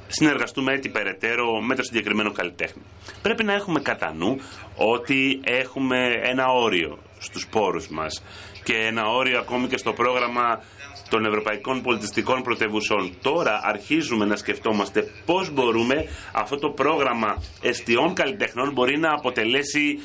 συνεργαστούμε 0.08 0.72
έτσι 0.72 0.88
περαιτέρω 0.88 1.60
με 1.60 1.74
το 1.74 1.82
συγκεκριμένο 1.82 2.32
καλλιτέχνη. 2.32 2.82
Πρέπει 3.22 3.44
να 3.44 3.52
έχουμε 3.52 3.80
κατά 3.80 4.12
νου 4.14 4.40
ότι 4.74 5.40
έχουμε 5.44 6.12
ένα 6.22 6.46
όριο 6.46 6.98
στους 7.18 7.46
πόρους 7.46 7.88
μας 7.88 8.22
και 8.64 8.74
ένα 8.74 9.06
όριο 9.06 9.38
ακόμη 9.38 9.66
και 9.66 9.76
στο 9.76 9.92
πρόγραμμα 9.92 10.62
των 11.08 11.24
Ευρωπαϊκών 11.24 11.82
Πολιτιστικών 11.82 12.42
Πρωτεύουσών. 12.42 13.12
Τώρα 13.22 13.60
αρχίζουμε 13.62 14.24
να 14.24 14.36
σκεφτόμαστε 14.36 15.10
πώς 15.24 15.50
μπορούμε 15.50 16.04
αυτό 16.32 16.56
το 16.58 16.70
πρόγραμμα 16.70 17.42
εστιών 17.62 18.14
καλλιτεχνών 18.14 18.72
μπορεί 18.72 18.98
να 18.98 19.12
αποτελέσει 19.12 19.98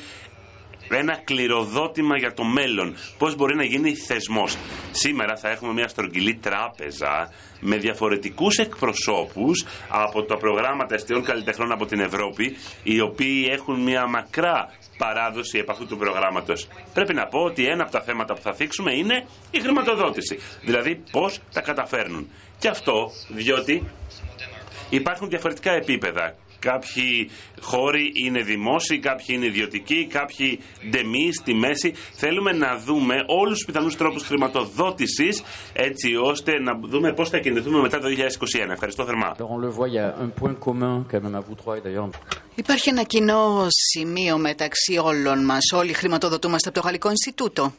ένα 0.88 1.20
κληροδότημα 1.24 2.16
για 2.16 2.32
το 2.32 2.44
μέλλον. 2.44 2.96
Πώς 3.18 3.36
μπορεί 3.36 3.56
να 3.56 3.64
γίνει 3.64 3.94
θεσμός. 3.94 4.56
Σήμερα 4.92 5.36
θα 5.36 5.50
έχουμε 5.50 5.72
μια 5.72 5.88
στρογγυλή 5.88 6.34
τράπεζα 6.34 7.32
με 7.60 7.76
διαφορετικούς 7.76 8.56
εκπροσώπους 8.58 9.64
από 9.88 10.22
τα 10.22 10.36
προγράμματα 10.36 10.94
εστιών 10.94 11.24
καλλιτεχνών 11.24 11.72
από 11.72 11.86
την 11.86 12.00
Ευρώπη, 12.00 12.56
οι 12.82 13.00
οποίοι 13.00 13.48
έχουν 13.50 13.82
μια 13.82 14.06
μακρά 14.06 14.68
παράδοση 14.98 15.58
επ' 15.58 15.70
αυτού 15.70 15.86
του 15.86 15.96
προγράμματος. 15.96 16.68
Πρέπει 16.94 17.14
να 17.14 17.26
πω 17.26 17.38
ότι 17.38 17.66
ένα 17.66 17.82
από 17.82 17.92
τα 17.92 18.00
θέματα 18.00 18.34
που 18.34 18.40
θα 18.40 18.52
θίξουμε 18.54 18.92
είναι 18.92 19.26
η 19.50 19.60
χρηματοδότηση. 19.60 20.38
Δηλαδή 20.62 21.02
πώς 21.10 21.40
τα 21.52 21.60
καταφέρνουν. 21.60 22.30
Και 22.58 22.68
αυτό 22.68 23.10
διότι 23.28 23.82
υπάρχουν 24.90 25.28
διαφορετικά 25.28 25.72
επίπεδα. 25.72 26.34
Κάποιοι 26.70 27.30
χώροι 27.60 28.12
είναι 28.24 28.40
δημόσιοι, 28.42 28.98
κάποιοι 28.98 29.26
είναι 29.28 29.46
ιδιωτικοί, 29.46 30.06
κάποιοι 30.06 30.60
ντεμεί 30.90 31.32
στη 31.32 31.54
μέση. 31.54 31.94
Θέλουμε 32.22 32.52
να 32.52 32.76
δούμε 32.76 33.14
όλους 33.26 33.56
τους 33.56 33.64
πιθανούς 33.66 33.96
τρόπους 33.96 34.22
χρηματοδότησης 34.22 35.42
έτσι 35.72 36.16
ώστε 36.16 36.52
να 36.58 36.72
δούμε 36.92 37.12
πώς 37.12 37.28
θα 37.28 37.38
κινηθούμε 37.38 37.80
μετά 37.80 37.98
το 37.98 38.08
2021. 38.08 38.72
Ευχαριστώ 38.72 39.04
θερμά. 39.04 39.36
Υπάρχει 42.54 42.88
ένα 42.88 43.02
κοινό 43.02 43.66
σημείο 43.68 44.38
μεταξύ 44.38 44.98
όλων 45.02 45.44
μας. 45.44 45.72
Όλοι 45.74 45.92
χρηματοδοτούμαστε 45.92 46.68
από 46.68 46.80
το 46.80 46.84
Γαλλικό 46.84 47.08
Ινστιτούτο. 47.08 47.72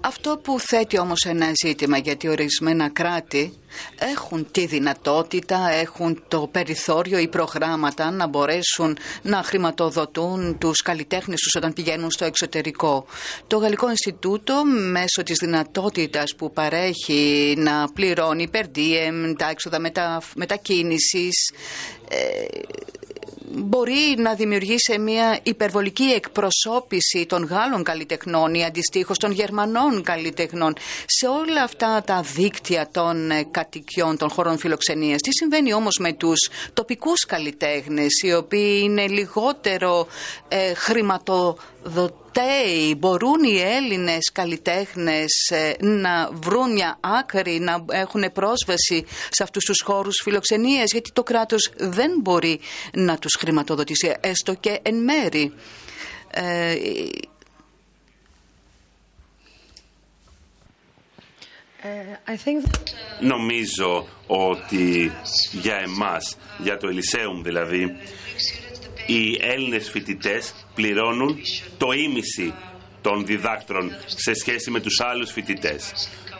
Αυτό 0.00 0.38
που 0.42 0.60
θέτει 0.60 0.98
όμως 0.98 1.24
ένα 1.24 1.52
ζήτημα 1.64 1.96
γιατί 1.98 2.28
ορισμένα 2.28 2.88
κράτη 2.88 3.52
έχουν 3.96 4.50
τη 4.50 4.66
δυνατότητα, 4.66 5.70
έχουν 5.70 6.22
το 6.28 6.48
περιθώριο 6.52 7.18
ή 7.18 7.28
προγράμματα 7.28 8.10
να 8.10 8.26
μπορέσουν 8.26 8.96
να 9.22 9.42
χρηματοδοτούν 9.42 10.58
τους 10.58 10.82
καλλιτέχνες 10.82 11.40
τους 11.40 11.54
όταν 11.54 11.72
πηγαίνουν 11.72 12.10
στο 12.10 12.24
εξωτερικό. 12.24 13.06
Το 13.46 13.56
Γαλλικό 13.56 13.88
Ινστιτούτο 13.88 14.62
μέσω 14.90 15.22
της 15.22 15.38
δυνατότητας 15.38 16.34
που 16.36 16.52
παρέχει 16.52 17.54
να 17.58 17.88
πληρώνει 17.94 18.50
per 18.52 18.64
τα 19.36 19.48
έξοδα 19.48 19.78
μετα, 19.78 20.22
μετακίνησης, 20.34 21.52
ε, 22.08 22.44
μπορεί 23.50 24.14
να 24.16 24.34
δημιουργήσει 24.34 24.98
μια 24.98 25.38
υπερβολική 25.42 26.04
εκπροσώπηση 26.04 27.26
των 27.26 27.44
Γάλλων 27.44 27.82
καλλιτεχνών 27.82 28.54
ή 28.54 28.64
αντιστοίχως 28.64 29.18
των 29.18 29.30
Γερμανών 29.30 30.02
καλλιτεχνών 30.02 30.74
σε 31.06 31.26
όλα 31.26 31.62
αυτά 31.62 32.02
τα 32.06 32.22
δίκτυα 32.22 32.88
των 32.92 33.30
ε, 33.30 33.44
κατοικιών 33.50 34.16
των 34.16 34.30
χωρών 34.30 34.58
φιλοξενίας. 34.58 35.20
Τι 35.20 35.32
συμβαίνει 35.32 35.72
όμως 35.72 35.98
με 36.00 36.12
τους 36.12 36.48
τοπικούς 36.74 37.20
καλλιτέχνες 37.26 38.22
οι 38.22 38.32
οποίοι 38.32 38.80
είναι 38.84 39.06
λιγότερο 39.06 40.06
ε, 40.48 40.74
χρηματοδοτέοι. 42.36 42.94
Μπορούν 42.98 43.44
οι 43.44 43.60
Έλληνες 43.60 44.32
καλλιτέχνες 44.32 45.48
ε, 45.50 45.74
να 45.80 46.30
βρουν 46.32 46.72
μια 46.72 46.98
άκρη, 47.00 47.58
να 47.58 47.84
έχουν 47.90 48.32
πρόσβαση 48.32 49.04
σε 49.30 49.42
αυτούς 49.42 49.64
τους 49.64 49.82
χώρους 49.84 50.20
φιλοξενίας 50.22 50.92
γιατί 50.92 51.12
το 51.12 51.22
κράτος 51.22 51.72
δεν 51.76 52.10
μπορεί 52.22 52.60
να 52.92 53.18
τους 53.18 53.36
χρηματοδοτήσει 53.38 54.14
έστω 54.20 54.54
και 54.54 54.80
εν 54.82 54.94
μέρη. 55.02 55.52
Ε, 56.30 56.72
ε, 61.82 62.36
Νομίζω 63.20 64.06
ότι 64.26 65.12
για 65.52 65.76
εμάς, 65.76 66.36
για 66.58 66.76
το 66.76 66.88
Ελισέουμ 66.88 67.42
δηλαδή, 67.42 67.96
οι 69.06 69.38
Έλληνες 69.40 69.90
φοιτητές 69.90 70.66
πληρώνουν 70.74 71.38
το 71.78 71.92
ίμιση 71.92 72.54
των 73.00 73.26
διδάκτρων 73.26 73.90
σε 74.06 74.34
σχέση 74.34 74.70
με 74.70 74.80
τους 74.80 75.00
άλλους 75.00 75.32
φοιτητές. 75.32 75.92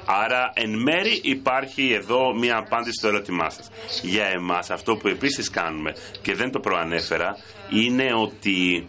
Άρα 0.07 0.53
εν 0.55 0.71
μέρη 0.71 1.21
υπάρχει 1.23 1.93
εδώ 1.93 2.35
μια 2.35 2.57
απάντηση 2.57 2.93
στο 2.99 3.09
ερώτημά 3.09 3.51
σας. 3.51 3.71
Για 4.03 4.25
εμάς 4.25 4.71
αυτό 4.71 4.97
που 4.97 5.09
επίσης 5.09 5.51
κάνουμε 5.51 5.95
και 6.23 6.35
δεν 6.35 6.51
το 6.51 6.61
προανέφερα 6.61 7.37
είναι 7.71 8.15
ότι 8.15 8.87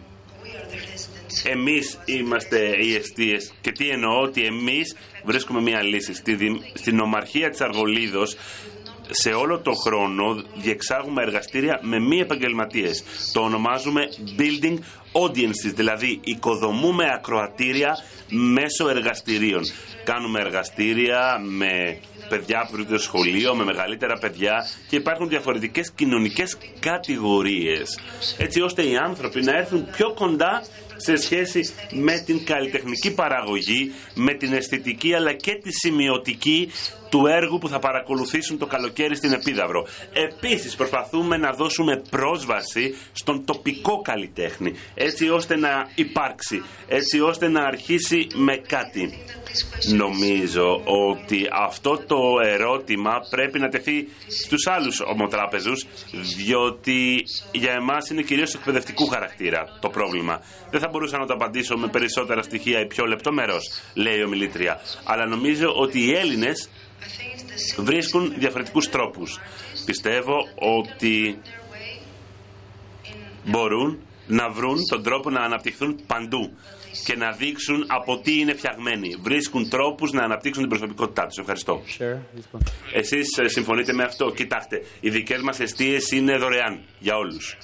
εμείς 1.44 1.98
είμαστε 2.04 2.76
οι 2.80 2.94
αιστείες 2.94 3.52
και 3.60 3.72
τι 3.72 3.88
εννοώ 3.88 4.20
ότι 4.20 4.44
εμείς 4.44 4.96
βρίσκουμε 5.24 5.60
μια 5.60 5.82
λύση. 5.82 6.14
στην 6.74 7.00
ομαρχία 7.00 7.50
της 7.50 7.60
Αργολίδος 7.60 8.36
σε 9.10 9.30
όλο 9.30 9.58
το 9.58 9.72
χρόνο 9.72 10.42
διεξάγουμε 10.54 11.22
εργαστήρια 11.22 11.78
με 11.82 11.98
μη 12.00 12.20
επαγγελματίες. 12.20 13.04
Το 13.32 13.40
ονομάζουμε 13.40 14.08
building 14.38 14.78
audiences, 15.12 15.72
δηλαδή 15.74 16.20
οικοδομούμε 16.22 17.04
ακροατήρια 17.14 17.96
μέσω 18.28 18.88
εργαστηρίων. 18.88 19.62
Κάνουμε 20.04 20.40
εργαστήρια 20.40 21.38
με 21.40 22.00
παιδιά 22.28 22.66
που 22.66 22.72
βρίσκονται 22.72 22.98
στο 22.98 23.06
σχολείο, 23.06 23.54
με 23.54 23.64
μεγαλύτερα 23.64 24.18
παιδιά 24.18 24.66
και 24.88 24.96
υπάρχουν 24.96 25.28
διαφορετικές 25.28 25.92
κοινωνικές 25.92 26.58
κατηγορίες 26.78 27.98
έτσι 28.38 28.60
ώστε 28.60 28.82
οι 28.82 28.96
άνθρωποι 28.96 29.40
να 29.40 29.56
έρθουν 29.56 29.86
πιο 29.90 30.12
κοντά 30.12 30.62
σε 30.96 31.16
σχέση 31.16 31.70
με 31.90 32.18
την 32.26 32.44
καλλιτεχνική 32.44 33.14
παραγωγή, 33.14 33.92
με 34.14 34.34
την 34.34 34.52
αισθητική 34.52 35.14
αλλά 35.14 35.32
και 35.32 35.54
τη 35.54 35.72
σημειωτική 35.72 36.70
του 37.08 37.26
έργου 37.26 37.58
που 37.58 37.68
θα 37.68 37.78
παρακολουθήσουν 37.78 38.58
το 38.58 38.66
καλοκαίρι 38.66 39.16
στην 39.16 39.32
Επίδαυρο. 39.32 39.86
Επίσης 40.12 40.74
προσπαθούμε 40.74 41.36
να 41.36 41.52
δώσουμε 41.52 42.02
πρόσβαση 42.10 42.94
στον 43.12 43.44
τοπικό 43.44 44.00
καλλιτέχνη, 44.02 44.72
έτσι 44.94 45.28
ώστε 45.28 45.56
να 45.56 45.88
υπάρξει, 45.94 46.62
έτσι 46.88 47.20
ώστε 47.20 47.48
να 47.48 47.60
αρχίσει 47.60 48.26
με 48.34 48.56
κάτι. 48.56 49.18
Νομίζω 49.94 50.82
ότι 50.84 51.48
αυτό 51.52 51.98
το 52.06 52.18
ερώτημα 52.44 53.12
πρέπει 53.30 53.58
να 53.58 53.68
τεθεί 53.68 54.08
στους 54.42 54.66
άλλους 54.66 55.00
ομοτράπεζους, 55.00 55.86
διότι 56.36 57.24
για 57.52 57.72
εμάς 57.72 58.10
είναι 58.10 58.22
κυρίως 58.22 58.54
εκπαιδευτικού 58.54 59.06
χαρακτήρα 59.06 59.78
το 59.80 59.88
πρόβλημα. 59.88 60.40
Δεν 60.70 60.80
θα 60.80 60.88
μπορούσα 60.88 61.18
να 61.18 61.26
το 61.26 61.34
απαντήσω 61.34 61.76
με 61.76 61.88
περισσότερα 61.88 62.42
στοιχεία 62.42 62.80
ή 62.80 62.86
πιο 62.86 63.04
λεπτομέρως, 63.04 63.70
λέει 63.94 64.22
ο 64.22 64.28
Μιλήτρια. 64.28 64.80
Αλλά 65.04 65.26
νομίζω 65.26 65.72
ότι 65.76 66.00
οι 66.04 66.12
Έλληνες 66.14 66.68
βρίσκουν 67.76 68.34
διαφορετικούς 68.38 68.88
τρόπους. 68.88 69.40
Πιστεύω 69.84 70.36
ότι 70.54 71.38
μπορούν 73.44 73.98
να 74.26 74.50
βρουν 74.50 74.76
τον 74.88 75.02
τρόπο 75.02 75.30
να 75.30 75.40
αναπτυχθούν 75.40 76.00
παντού 76.06 76.56
και 77.04 77.16
να 77.16 77.32
δείξουν 77.32 77.84
από 77.88 78.18
τι 78.18 78.38
είναι 78.38 78.54
φτιαγμένοι. 78.54 79.16
Βρίσκουν 79.22 79.68
τρόπους 79.68 80.12
να 80.12 80.22
αναπτύξουν 80.22 80.62
την 80.62 80.70
προσωπικότητά 80.70 81.26
τους. 81.26 81.38
Ευχαριστώ. 81.38 81.82
Εσείς 82.92 83.38
ε, 83.38 83.48
συμφωνείτε 83.48 83.92
με 83.92 84.04
αυτό; 84.04 84.30
Κοιτάξτε, 84.30 84.82
οι 85.00 85.10
δικές 85.10 85.42
μας 85.42 85.60
αιστείες 85.60 86.10
είναι 86.10 86.36
δωρεάν 86.36 86.80
για 86.98 87.16
όλους. 87.16 87.56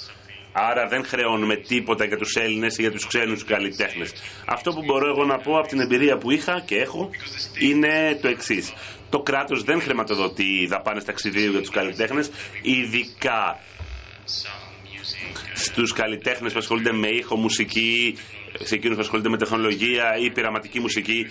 Άρα 0.56 0.86
δεν 0.86 1.04
χρεώνουμε 1.04 1.56
τίποτα 1.56 2.04
για 2.04 2.16
τους 2.16 2.36
Έλληνες 2.36 2.78
ή 2.78 2.80
για 2.80 2.90
τους 2.90 3.06
ξένους 3.06 3.44
καλλιτέχνες. 3.44 4.12
Αυτό 4.46 4.72
που 4.72 4.82
μπορώ 4.84 5.08
εγώ 5.08 5.24
να 5.24 5.38
πω 5.38 5.58
από 5.58 5.68
την 5.68 5.80
εμπειρία 5.80 6.16
που 6.18 6.30
είχα 6.30 6.62
και 6.66 6.76
έχω 6.76 7.10
είναι 7.58 8.18
το 8.22 8.28
εξής. 8.28 8.72
Το 9.14 9.22
κράτος 9.22 9.62
δεν 9.64 9.81
χρηματοδοτεί 9.81 10.66
δαπάνες 10.66 11.05
ταξιδίου 11.05 11.50
για 11.50 11.61
τους 11.61 11.70
καλλιτέχνες, 11.70 12.31
ειδικά 12.62 13.59
στους 15.55 15.92
καλλιτέχνες 15.92 16.53
που 16.53 16.59
ασχολούνται 16.59 16.92
με 16.92 17.09
ήχο, 17.09 17.37
μουσική, 17.37 18.16
σε 18.59 18.74
εκείνους 18.74 18.96
που 18.96 19.03
ασχολούνται 19.03 19.29
με 19.29 19.37
τεχνολογία 19.37 20.16
ή 20.16 20.31
πειραματική 20.31 20.81
μουσική 20.81 21.27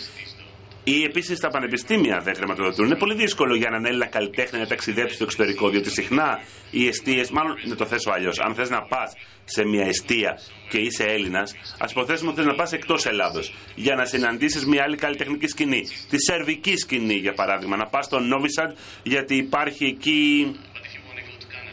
ή 0.84 1.04
επίσης 1.04 1.40
τα 1.40 1.50
πανεπιστήμια 1.50 2.20
δεν 2.20 2.36
χρηματοδοτούν. 2.36 2.86
Είναι 2.86 2.96
πολύ 2.96 3.16
δύσκολο 3.16 3.56
για 3.56 3.68
έναν 3.68 3.86
Έλληνα 3.86 4.06
καλλιτέχνη 4.06 4.60
να 4.60 4.68
ταξιδέψει 4.68 5.16
στο 5.16 5.24
εξωτερικό, 5.24 5.70
διότι 5.70 5.90
συχνά 5.90 6.40
οι 6.72 6.88
αιστείες, 6.88 7.30
μάλλον 7.30 7.56
να 7.66 7.76
το 7.76 7.86
θέσω 7.86 8.12
αλλιώς, 8.12 8.40
αν 8.40 8.56
θες 8.56 8.70
να 8.70 8.82
πας 8.82 9.14
σε 9.46 9.66
μια 9.66 9.86
αιστεία 9.86 10.40
και 10.70 10.78
είσαι 10.78 11.04
Έλληνας, 11.04 11.54
ας 11.78 11.92
υποθέσουμε 11.92 12.30
ότι 12.30 12.40
θες 12.40 12.46
να 12.46 12.56
πας 12.56 12.72
εκτός 12.72 13.06
Ελλάδος 13.06 13.54
για 13.76 13.96
να 13.96 14.06
συναντήσεις 14.06 14.66
μια 14.66 14.84
άλλη 14.84 14.96
καλλιτεχνική 14.96 15.48
σκηνή. 15.48 15.84
Τη 16.10 16.22
σερβική 16.22 16.78
σκηνή, 16.78 17.16
για 17.16 17.34
παράδειγμα, 17.34 17.76
να 17.76 17.86
πας 17.86 18.06
στο 18.06 18.20
Νόβισαντ 18.20 18.72
γιατί 19.04 19.36
υπάρχει 19.36 19.86
εκεί 19.86 20.56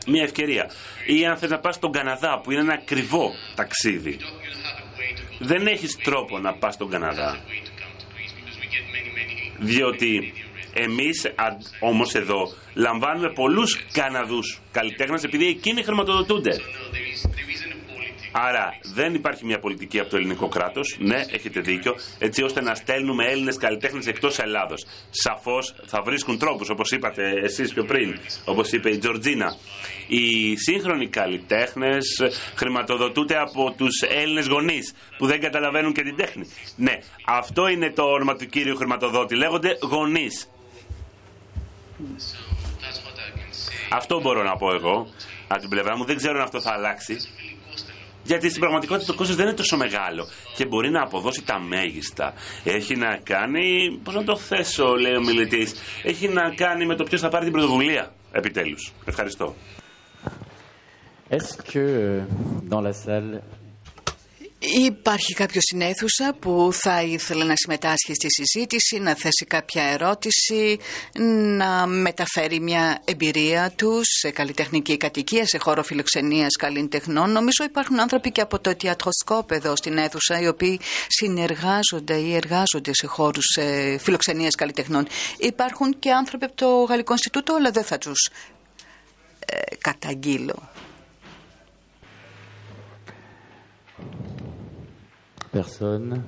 μια 0.07 0.23
ευκαιρία. 0.23 0.71
Ή 1.07 1.27
αν 1.27 1.37
θες 1.37 1.51
να 1.51 1.59
πας 1.59 1.75
στον 1.75 1.93
Καναδά 1.93 2.41
που 2.43 2.51
είναι 2.51 2.61
ένα 2.61 2.73
ακριβό 2.73 3.31
ταξίδι. 3.55 4.17
Δεν 5.39 5.67
έχεις 5.67 5.97
τρόπο 5.97 6.39
να 6.39 6.55
πας 6.55 6.75
στον 6.75 6.91
Καναδά 6.91 7.39
διότι 9.61 10.33
εμείς 10.75 11.27
όμως 11.81 12.15
εδώ 12.15 12.53
λαμβάνουμε 12.75 13.33
πολλούς 13.33 13.85
Καναδούς 13.93 14.61
καλλιτέχνες 14.73 15.25
επειδή 15.25 15.47
εκείνοι 15.47 15.83
χρηματοδοτούνται. 15.83 16.61
Άρα 18.33 18.79
δεν 18.95 19.15
υπάρχει 19.15 19.45
μια 19.45 19.59
πολιτική 19.59 19.99
από 20.01 20.11
το 20.11 20.17
ελληνικό 20.17 20.49
κράτος, 20.49 20.97
ναι, 20.99 21.25
έχετε 21.31 21.61
δίκιο, 21.61 21.95
έτσι 22.19 22.43
ώστε 22.43 22.61
να 22.61 22.75
στέλνουμε 22.75 23.25
Έλληνες 23.25 23.57
καλλιτέχνες 23.57 24.07
εκτός 24.07 24.39
Ελλάδος. 24.39 24.87
Σαφώς 25.11 25.75
θα 25.87 26.03
βρίσκουν 26.03 26.39
τρόπους, 26.39 26.69
όπως 26.69 26.91
είπατε 26.91 27.23
εσείς 27.43 27.73
πιο 27.73 27.85
πριν, 27.85 28.19
όπως 28.45 28.73
είπε 28.73 28.91
η 28.91 28.99
Τζορτζίνα. 28.99 29.57
Οι 30.07 30.57
σύγχρονοι 30.57 31.09
καλλιτέχνες 31.09 32.23
χρηματοδοτούνται 32.55 33.37
από 33.39 33.75
τους 33.77 34.01
Έλληνες 34.01 34.47
γονείς 34.47 34.95
που 35.17 35.27
δεν 35.27 35.41
καταλαβαίνουν 35.41 35.93
και 35.93 36.03
την 36.03 36.17
τέχνη. 36.17 36.51
Ναι, 36.77 36.99
αυτό 37.27 37.69
είναι 37.69 37.93
το 37.93 38.03
όνομα 38.03 38.37
του 38.37 38.47
κύριου 38.47 38.77
χρηματοδότη. 38.77 39.37
Λέγονται 39.37 39.79
γονείς. 39.83 40.51
Αυτό 43.91 44.21
μπορώ 44.21 44.43
να 44.43 44.57
πω 44.57 44.73
εγώ 44.75 45.07
από 45.49 45.61
την 45.61 45.69
πλευρά 45.69 45.97
μου. 45.97 46.05
Δεν 46.05 46.17
ξέρω 46.17 46.37
αν 46.37 46.43
αυτό 46.43 46.61
θα 46.61 46.73
αλλάξει. 46.73 47.17
Γιατί 48.31 48.49
στην 48.49 48.61
πραγματικότητα 48.61 49.07
το 49.07 49.15
κόστος 49.19 49.37
δεν 49.37 49.47
είναι 49.47 49.55
τόσο 49.57 49.77
μεγάλο 49.77 50.27
και 50.57 50.67
μπορεί 50.67 50.91
να 50.91 51.03
αποδώσει 51.03 51.43
τα 51.45 51.59
μέγιστα. 51.61 52.35
Έχει 52.65 52.97
να 52.97 53.17
κάνει, 53.17 53.99
πώς 54.03 54.15
να 54.15 54.25
το 54.25 54.37
θέσω 54.37 54.95
λέει 54.95 55.15
ο 55.15 55.21
μιλητής, 55.21 55.75
έχει 56.03 56.29
να 56.29 56.55
κάνει 56.55 56.87
με 56.87 56.95
το 56.95 57.05
ποιος 57.05 57.21
θα 57.21 57.29
πάρει 57.29 57.45
την 57.45 57.53
πρωτοβουλία 57.53 58.13
επιτέλους. 58.33 58.93
Ευχαριστώ. 59.05 59.55
Est-ce 61.31 61.57
que 61.73 61.79
euh, 61.79 62.23
dans 62.73 62.83
la 62.89 62.93
salle 63.05 63.41
Υπάρχει 64.63 65.35
κάποιος 65.35 65.63
στην 65.63 65.81
αίθουσα 65.81 66.35
που 66.39 66.69
θα 66.73 67.03
ήθελε 67.03 67.45
να 67.45 67.55
συμμετάσχει 67.57 68.15
στη 68.15 68.27
συζήτηση, 68.29 68.99
να 68.99 69.15
θέσει 69.15 69.45
κάποια 69.49 69.83
ερώτηση, 69.83 70.79
να 71.57 71.87
μεταφέρει 71.87 72.61
μια 72.61 73.03
εμπειρία 73.05 73.73
τους 73.77 74.07
σε 74.07 74.31
καλλιτεχνική 74.31 74.97
κατοικία, 74.97 75.47
σε 75.47 75.59
χώρο 75.59 75.83
φιλοξενίας 75.83 76.57
καλλιτεχνών. 76.59 77.31
Νομίζω 77.31 77.65
υπάρχουν 77.65 78.01
άνθρωποι 78.01 78.31
και 78.31 78.41
από 78.41 78.59
το 78.59 78.77
τιατροσκόπ 78.77 79.51
εδώ 79.51 79.77
στην 79.77 79.99
αίθουσα, 79.99 80.41
οι 80.41 80.49
οποίοι 80.49 80.81
συνεργάζονται 81.07 82.15
ή 82.17 82.35
εργάζονται 82.35 82.95
σε 82.95 83.07
χώρους 83.07 83.57
ε, 83.57 83.99
φιλοξενίας 83.99 84.55
καλλιτεχνών. 84.55 85.07
Υπάρχουν 85.39 85.99
και 85.99 86.11
άνθρωποι 86.13 86.45
από 86.45 86.55
το 86.57 86.83
Γαλλικό 86.83 87.13
Ινστιτούτο, 87.13 87.55
αλλά 87.55 87.71
δεν 87.71 87.85
θα 87.85 87.99
τους 87.99 88.31
ε, 89.47 89.77
καταγγείλω. 89.81 90.69
Personne. 95.53 96.23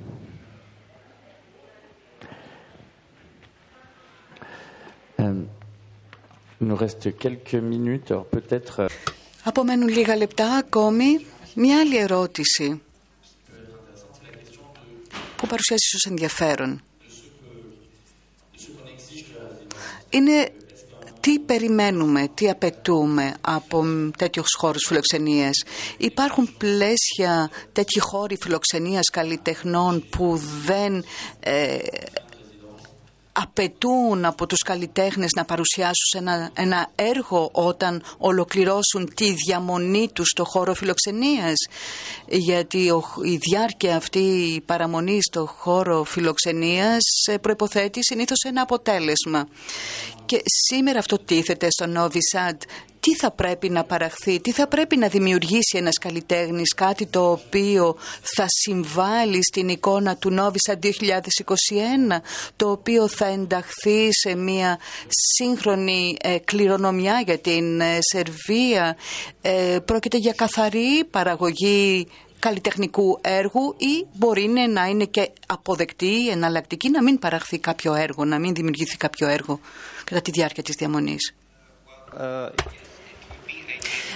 Euh, 5.20 5.42
il 6.60 6.66
nous 6.66 6.76
reste 6.76 7.16
quelques 7.16 7.54
minutes, 7.54 8.10
alors 8.10 8.26
peut-être. 8.26 8.80
euh, 8.80 8.88
Απομένουν 9.44 9.88
λίγα 9.88 10.16
λεπτά 10.16 10.52
ακόμη. 10.54 11.26
Μια 11.54 11.80
άλλη 11.80 11.96
ερώτηση 11.96 12.82
που 15.36 15.46
παρουσιάζει 15.46 15.82
ίσως 15.84 16.04
ενδιαφέρον. 16.10 16.82
Είναι 20.10 20.52
τι 21.22 21.38
περιμένουμε, 21.38 22.28
τι 22.34 22.50
απαιτούμε 22.50 23.34
από 23.40 23.84
τέτοιους 24.16 24.54
χώρους 24.58 24.84
φιλοξενίας; 24.88 25.62
Υπάρχουν 25.96 26.54
πλαίσια 26.58 27.50
τέτοιοι 27.72 28.00
χώροι 28.00 28.36
φιλοξενίας 28.40 29.10
καλλιτεχνών 29.12 30.04
που 30.10 30.40
δεν 30.66 31.04
ε, 31.40 31.78
απαιτούν 33.32 34.24
από 34.24 34.46
τους 34.46 34.58
καλλιτέχνες 34.58 35.30
να 35.36 35.44
παρουσιάσουν 35.44 36.20
ένα, 36.20 36.50
ένα 36.54 36.90
έργο 36.94 37.50
όταν 37.52 38.02
ολοκληρώσουν 38.18 39.14
τη 39.14 39.32
διαμονή 39.46 40.08
τους 40.12 40.28
στο 40.28 40.44
χώρο 40.44 40.74
φιλοξενίας. 40.74 41.54
Γιατί 42.26 42.90
ο, 42.90 43.04
η 43.22 43.36
διάρκεια 43.36 43.96
αυτή 43.96 44.18
η 44.54 44.60
παραμονή 44.60 45.18
στο 45.22 45.46
χώρο 45.46 46.04
φιλοξενίας 46.04 47.02
ε, 47.30 47.38
προϋποθέτει 47.38 48.04
συνήθως 48.04 48.38
ένα 48.42 48.62
αποτέλεσμα. 48.62 49.48
Και 50.24 50.42
σήμερα 50.44 50.98
αυτό 50.98 51.18
τίθεται 51.18 51.68
στο 51.70 51.86
Novi 51.96 52.18
Sad 52.36 52.56
τι 53.02 53.16
θα 53.16 53.30
πρέπει 53.30 53.68
να 53.68 53.84
παραχθεί, 53.84 54.40
τι 54.40 54.52
θα 54.52 54.66
πρέπει 54.66 54.96
να 54.96 55.08
δημιουργήσει 55.08 55.76
ένας 55.76 55.98
καλλιτέχνης, 55.98 56.74
κάτι 56.74 57.06
το 57.06 57.30
οποίο 57.30 57.96
θα 58.36 58.44
συμβάλλει 58.46 59.44
στην 59.44 59.68
εικόνα 59.68 60.16
του 60.16 60.30
Νόβισα 60.30 60.78
2021, 60.82 60.86
το 62.56 62.70
οποίο 62.70 63.08
θα 63.08 63.26
ενταχθεί 63.26 64.08
σε 64.10 64.34
μια 64.34 64.78
σύγχρονη 65.08 66.16
ε, 66.22 66.38
κληρονομιά 66.38 67.22
για 67.24 67.38
την 67.38 67.80
ε, 67.80 67.98
Σερβία. 68.00 68.96
Ε, 69.40 69.78
πρόκειται 69.84 70.16
για 70.16 70.32
καθαρή 70.32 71.04
παραγωγή 71.10 72.06
καλλιτεχνικού 72.38 73.18
έργου 73.20 73.74
ή 73.78 74.06
μπορεί 74.12 74.46
να 74.48 74.84
είναι 74.84 75.04
και 75.04 75.30
αποδεκτή, 75.46 76.28
εναλλακτική, 76.28 76.90
να 76.90 77.02
μην 77.02 77.18
παραχθεί 77.18 77.58
κάποιο 77.58 77.94
έργο, 77.94 78.24
να 78.24 78.38
μην 78.38 78.54
δημιουργηθεί 78.54 78.96
κάποιο 78.96 79.28
έργο 79.28 79.60
κατά 80.04 80.20
τη 80.20 80.30
διάρκεια 80.30 80.62
της 80.62 80.74
διαμονής. 80.74 81.34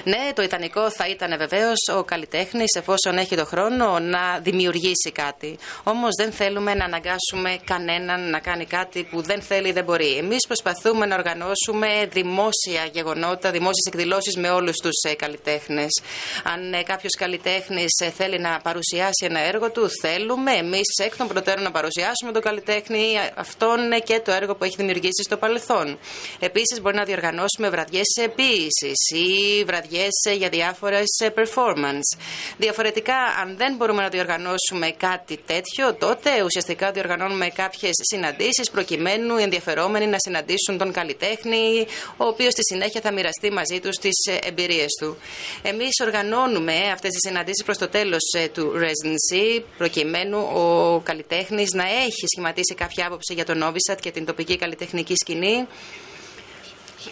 Ναι, 0.04 0.32
το 0.34 0.42
ιδανικό 0.42 0.90
θα 0.90 1.08
ήταν 1.08 1.38
βεβαίως 1.38 1.78
ο 1.96 2.04
καλλιτέχνης, 2.04 2.74
εφόσον 2.76 3.18
έχει 3.18 3.36
το 3.36 3.44
χρόνο, 3.44 3.98
να 3.98 4.38
δημιουργήσει 4.42 5.10
κάτι. 5.12 5.58
Όμως 5.82 6.10
δεν 6.18 6.32
θέλουμε 6.32 6.74
να 6.74 6.84
αναγκάσουμε 6.84 7.58
κανέναν 7.64 8.30
να 8.30 8.38
κάνει 8.38 8.64
κάτι 8.64 9.02
που 9.10 9.22
δεν 9.22 9.42
θέλει 9.42 9.68
ή 9.68 9.72
δεν 9.72 9.84
μπορεί. 9.84 10.16
Εμείς 10.16 10.46
προσπαθούμε 10.46 11.06
να 11.06 11.14
οργανώσουμε 11.16 12.08
δημόσια 12.12 12.88
γεγονότα, 12.92 13.50
δημόσιες 13.50 13.86
εκδηλώσεις 13.86 14.36
με 14.36 14.50
όλους 14.50 14.76
τους 14.76 15.16
καλλιτέχνες. 15.16 16.00
Αν 16.44 16.84
κάποιος 16.84 17.12
καλλιτέχνης 17.18 17.92
θέλει 18.16 18.38
να 18.38 18.60
παρουσιάσει 18.62 19.24
ένα 19.24 19.40
έργο 19.40 19.70
του, 19.70 19.90
θέλουμε 20.02 20.52
εμείς 20.52 20.88
εκ 21.04 21.16
των 21.16 21.28
προτέρων 21.28 21.62
να 21.62 21.70
παρουσιάσουμε 21.70 22.32
τον 22.32 22.42
καλλιτέχνη 22.42 23.04
αυτόν 23.34 23.78
και 24.04 24.20
το 24.20 24.32
έργο 24.32 24.54
που 24.54 24.64
έχει 24.64 24.76
δημιουργήσει 24.76 25.22
στο 25.22 25.36
παρελθόν. 25.36 25.98
Επίσης, 26.38 26.80
μπορεί 26.80 26.96
να 26.96 27.04
διοργανώσουμε 27.04 27.68
βραδιές 27.70 28.04
ποιήση 28.34 28.92
ή 29.14 29.64
βραδιές 29.66 30.10
για 30.36 30.48
διάφορες 30.48 31.06
performance. 31.34 32.18
Διαφορετικά, 32.56 33.16
αν 33.42 33.56
δεν 33.56 33.74
μπορούμε 33.76 34.02
να 34.02 34.08
διοργανώσουμε 34.08 34.90
κάτι 34.96 35.38
τέτοιο, 35.46 35.94
τότε 35.94 36.42
ουσιαστικά 36.44 36.90
διοργανώνουμε 36.90 37.48
κάποιες 37.48 37.92
συναντήσεις 38.10 38.70
προκειμένου 38.70 39.38
οι 39.38 39.42
ενδιαφερόμενοι 39.42 40.06
να 40.06 40.16
συναντήσουν 40.18 40.78
τον 40.78 40.92
καλλιτέχνη, 40.92 41.86
ο 42.16 42.24
οποίος 42.24 42.52
στη 42.52 42.62
συνέχεια 42.64 43.00
θα 43.00 43.12
μοιραστεί 43.12 43.50
μαζί 43.50 43.80
τους 43.80 43.96
τις 43.96 44.16
εμπειρίες 44.42 44.92
του. 45.00 45.16
Εμείς 45.62 46.00
οργανώνουμε 46.02 46.72
αυτές 46.92 47.10
τις 47.10 47.20
συναντήσεις 47.28 47.64
προς 47.64 47.78
το 47.78 47.88
τέλος 47.88 48.22
του 48.52 48.72
residency, 48.76 49.62
προκειμένου 49.78 50.38
ο 50.38 51.00
καλλιτέχνης 51.04 51.72
να 51.72 51.84
έχει 51.84 52.26
σχηματίσει 52.34 52.74
κάποια 52.74 53.06
άποψη 53.06 53.34
για 53.34 53.44
τον 53.44 53.64
Novisat 53.64 53.96
και 54.00 54.10
την 54.10 54.24
τοπική 54.24 54.56
καλλιτεχνική 54.56 55.14
σκηνή 55.16 55.66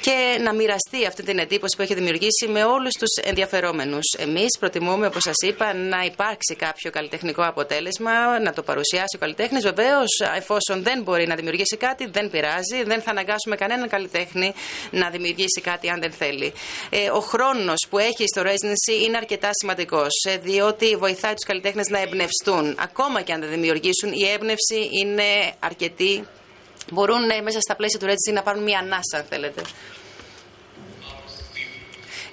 και 0.01 0.39
να 0.41 0.53
μοιραστεί 0.55 1.07
αυτή 1.07 1.23
την 1.23 1.39
εντύπωση 1.39 1.77
που 1.77 1.83
έχει 1.83 1.95
δημιουργήσει 1.95 2.47
με 2.49 2.65
όλους 2.65 2.93
τους 2.93 3.25
ενδιαφερόμενους. 3.25 4.05
Εμείς 4.19 4.59
προτιμούμε, 4.59 5.07
όπως 5.07 5.23
σας 5.23 5.37
είπα, 5.45 5.75
να 5.75 6.05
υπάρξει 6.05 6.55
κάποιο 6.55 6.91
καλλιτεχνικό 6.91 7.43
αποτέλεσμα, 7.43 8.41
να 8.41 8.53
το 8.53 8.63
παρουσιάσει 8.63 9.17
ο 9.17 9.19
καλλιτέχνης. 9.19 9.63
Βεβαίως, 9.63 10.21
εφόσον 10.37 10.83
δεν 10.83 11.03
μπορεί 11.03 11.27
να 11.27 11.35
δημιουργήσει 11.35 11.77
κάτι, 11.77 12.07
δεν 12.07 12.31
πειράζει. 12.31 12.83
Δεν 12.85 13.03
θα 13.03 13.11
αναγκάσουμε 13.11 13.57
κανέναν 13.57 13.89
καλλιτέχνη 13.89 14.55
να 14.91 15.11
δημιουργήσει 15.11 15.61
κάτι 15.61 15.89
αν 15.89 16.01
δεν 16.01 16.13
θέλει. 16.13 16.53
Ε, 16.91 17.11
ο 17.11 17.21
χρόνος 17.21 17.87
που 17.91 17.99
έχει 17.99 18.27
στο 18.27 18.43
residency 18.43 19.05
είναι 19.07 19.17
αρκετά 19.17 19.51
σημαντικός, 19.53 20.25
ε, 20.29 20.37
διότι 20.37 20.97
βοηθάει 20.97 21.35
τους 21.35 21.45
καλλιτέχνες 21.45 21.89
να 21.89 22.01
εμπνευστούν. 22.01 22.77
Ακόμα 22.79 23.23
και 23.23 23.33
αν 23.33 23.41
δεν 23.41 23.51
δημιουργήσουν, 23.51 24.13
η 24.13 24.29
έμπνευση 24.29 24.89
είναι 25.01 25.25
αρκετή 25.59 26.25
μπορούν 26.91 27.31
ε, 27.31 27.41
μέσα 27.41 27.61
στα 27.61 27.77
πλαίσια 27.77 27.99
του 27.99 28.07
Ρέτζι 28.07 28.33
να 28.33 28.43
πάρουν 28.43 28.63
μια 28.63 28.79
ανάσα, 28.79 29.17
αν 29.17 29.25
θέλετε. 29.29 29.63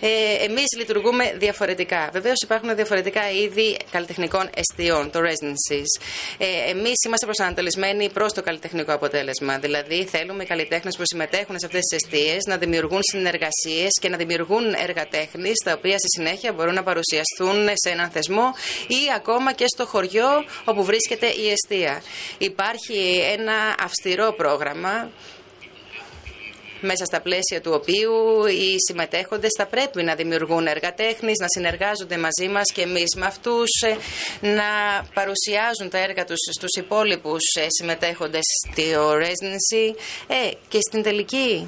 Ε, 0.03 0.43
Εμείς 0.45 0.65
λειτουργούμε 0.77 1.35
διαφορετικά. 1.37 2.09
Βεβαίως 2.13 2.41
υπάρχουν 2.43 2.75
διαφορετικά 2.75 3.31
είδη 3.31 3.77
καλλιτεχνικών 3.91 4.49
εστιών, 4.55 5.11
το 5.11 5.19
residencies. 5.19 5.91
Ε, 6.37 6.69
Εμείς 6.69 7.03
είμαστε 7.05 7.25
προσανατολισμένοι 7.25 8.09
προς 8.09 8.33
το 8.33 8.41
καλλιτεχνικό 8.41 8.93
αποτέλεσμα. 8.93 9.57
Δηλαδή, 9.59 10.05
θέλουμε 10.05 10.43
οι 10.43 10.45
καλλιτέχνες 10.45 10.97
που 10.97 11.03
συμμετέχουν 11.05 11.59
σε 11.59 11.65
αυτές 11.65 11.81
τις 11.81 11.97
αιστείε 11.97 12.37
να 12.47 12.57
δημιουργούν 12.57 12.99
συνεργασίες 13.11 13.89
και 14.01 14.09
να 14.09 14.17
δημιουργούν 14.17 14.73
έργα 14.73 15.07
τέχνης, 15.07 15.57
τα 15.63 15.73
οποία 15.77 15.97
στη 15.97 16.07
συνέχεια 16.17 16.53
μπορούν 16.53 16.73
να 16.73 16.83
παρουσιαστούν 16.83 17.67
σε 17.73 17.89
έναν 17.89 18.09
θεσμό 18.09 18.53
ή 18.87 19.01
ακόμα 19.15 19.53
και 19.53 19.65
στο 19.67 19.85
χωριό 19.85 20.29
όπου 20.65 20.83
βρίσκεται 20.83 21.27
η 21.27 21.49
αιστεία. 21.51 22.01
Υπάρχει 22.37 23.21
ένα 23.37 23.75
αυστηρό 23.83 24.33
πρόγραμμα 24.37 25.09
μέσα 26.81 27.05
στα 27.05 27.21
πλαίσια 27.21 27.61
του 27.61 27.71
οποίου 27.73 28.45
οι 28.45 28.75
συμμετέχοντες 28.87 29.49
θα 29.57 29.65
πρέπει 29.65 30.03
να 30.03 30.15
δημιουργούν 30.15 30.67
έργα 30.67 30.93
τέχνης, 30.93 31.39
να 31.39 31.47
συνεργάζονται 31.47 32.17
μαζί 32.17 32.47
μας 32.47 32.71
και 32.73 32.81
εμείς 32.81 33.15
με 33.15 33.25
αυτούς, 33.25 33.69
ε, 33.81 33.97
να 34.47 34.69
παρουσιάζουν 35.13 35.89
τα 35.89 35.97
έργα 35.97 36.25
τους 36.25 36.39
στους 36.55 36.83
υπόλοιπους 36.83 37.43
ε, 37.59 37.65
συμμετέχοντες 37.67 38.43
στο 38.73 39.13
residency. 39.17 39.95
Ε, 40.27 40.51
και 40.67 40.79
στην 40.89 41.03
τελική 41.03 41.67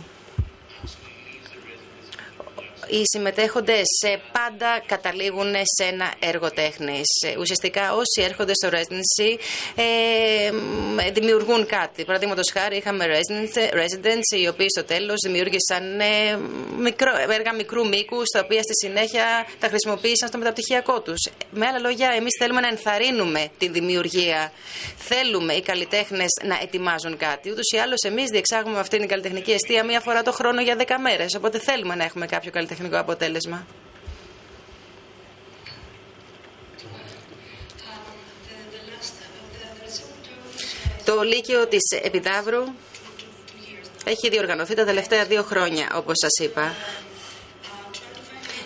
οι 2.88 3.02
συμμετέχοντες 3.06 3.88
πάντα 4.32 4.84
καταλήγουν 4.86 5.54
σε 5.78 5.84
ένα 5.84 6.14
έργο 6.20 6.52
τέχνης. 6.52 7.08
Ουσιαστικά 7.40 7.94
όσοι 7.94 8.22
έρχονται 8.30 8.54
στο 8.54 8.70
residency 8.72 9.38
ε, 9.76 11.12
δημιουργούν 11.12 11.66
κάτι. 11.66 12.06
Παραδείγματος 12.06 12.52
χάρη 12.54 12.78
είχαμε 12.78 13.06
residents 13.74 14.38
οι 14.42 14.48
οποίοι 14.48 14.70
στο 14.70 14.84
τέλος 14.84 15.16
δημιούργησαν 15.26 16.00
ε, 16.00 16.38
μικρό, 16.78 17.12
έργα 17.30 17.54
μικρού 17.54 17.88
μήκους 17.88 18.30
τα 18.34 18.40
οποία 18.40 18.62
στη 18.62 18.88
συνέχεια 18.88 19.26
τα 19.60 19.68
χρησιμοποίησαν 19.68 20.28
στο 20.28 20.38
μεταπτυχιακό 20.38 21.02
τους. 21.02 21.22
Με 21.52 21.66
άλλα 21.66 21.80
λόγια, 21.80 22.10
εμείς 22.16 22.36
θέλουμε 22.40 22.62
να 22.62 22.68
ενθαρρύνουμε 22.68 23.48
την 23.58 23.74
δημιουργία. 23.74 24.52
Θέλουμε 24.98 25.54
οι 25.54 25.62
καλλιτέχνες 25.62 26.32
να 26.44 26.58
ετοιμάζουν 26.62 27.18
κάτι. 27.18 27.52
Ούτως 27.52 27.72
ή 27.76 27.78
άλλως 27.78 28.02
εμείς 28.02 28.30
διεξάγουμε 28.30 28.80
αυτήν 28.80 29.00
την 29.00 29.08
καλλιτεχνική 29.08 29.52
αιστεία 29.52 29.84
μία 29.84 30.00
φορά 30.00 30.22
το 30.22 30.32
χρόνο 30.32 30.62
για 30.62 30.76
10 30.80 30.84
μέρες. 31.02 31.36
Οπότε 31.36 31.60
θέλουμε 31.60 31.96
να 31.96 32.04
έχουμε 32.04 32.26
κάποιο 32.26 32.52
καλλιτεχνικό 32.52 32.73
τεχνικό 32.76 33.00
αποτέλεσμα. 33.00 33.66
Το 41.06 41.22
Λύκειο 41.22 41.68
της 41.68 41.82
Επιδαύρου 42.04 42.64
έχει 44.06 44.30
διοργανωθεί 44.30 44.74
τα 44.74 44.86
τελευταία 44.86 45.26
δύο 45.26 45.44
χρόνια, 45.44 45.92
όπως 45.96 46.18
σας 46.18 46.48
είπα. 46.48 46.76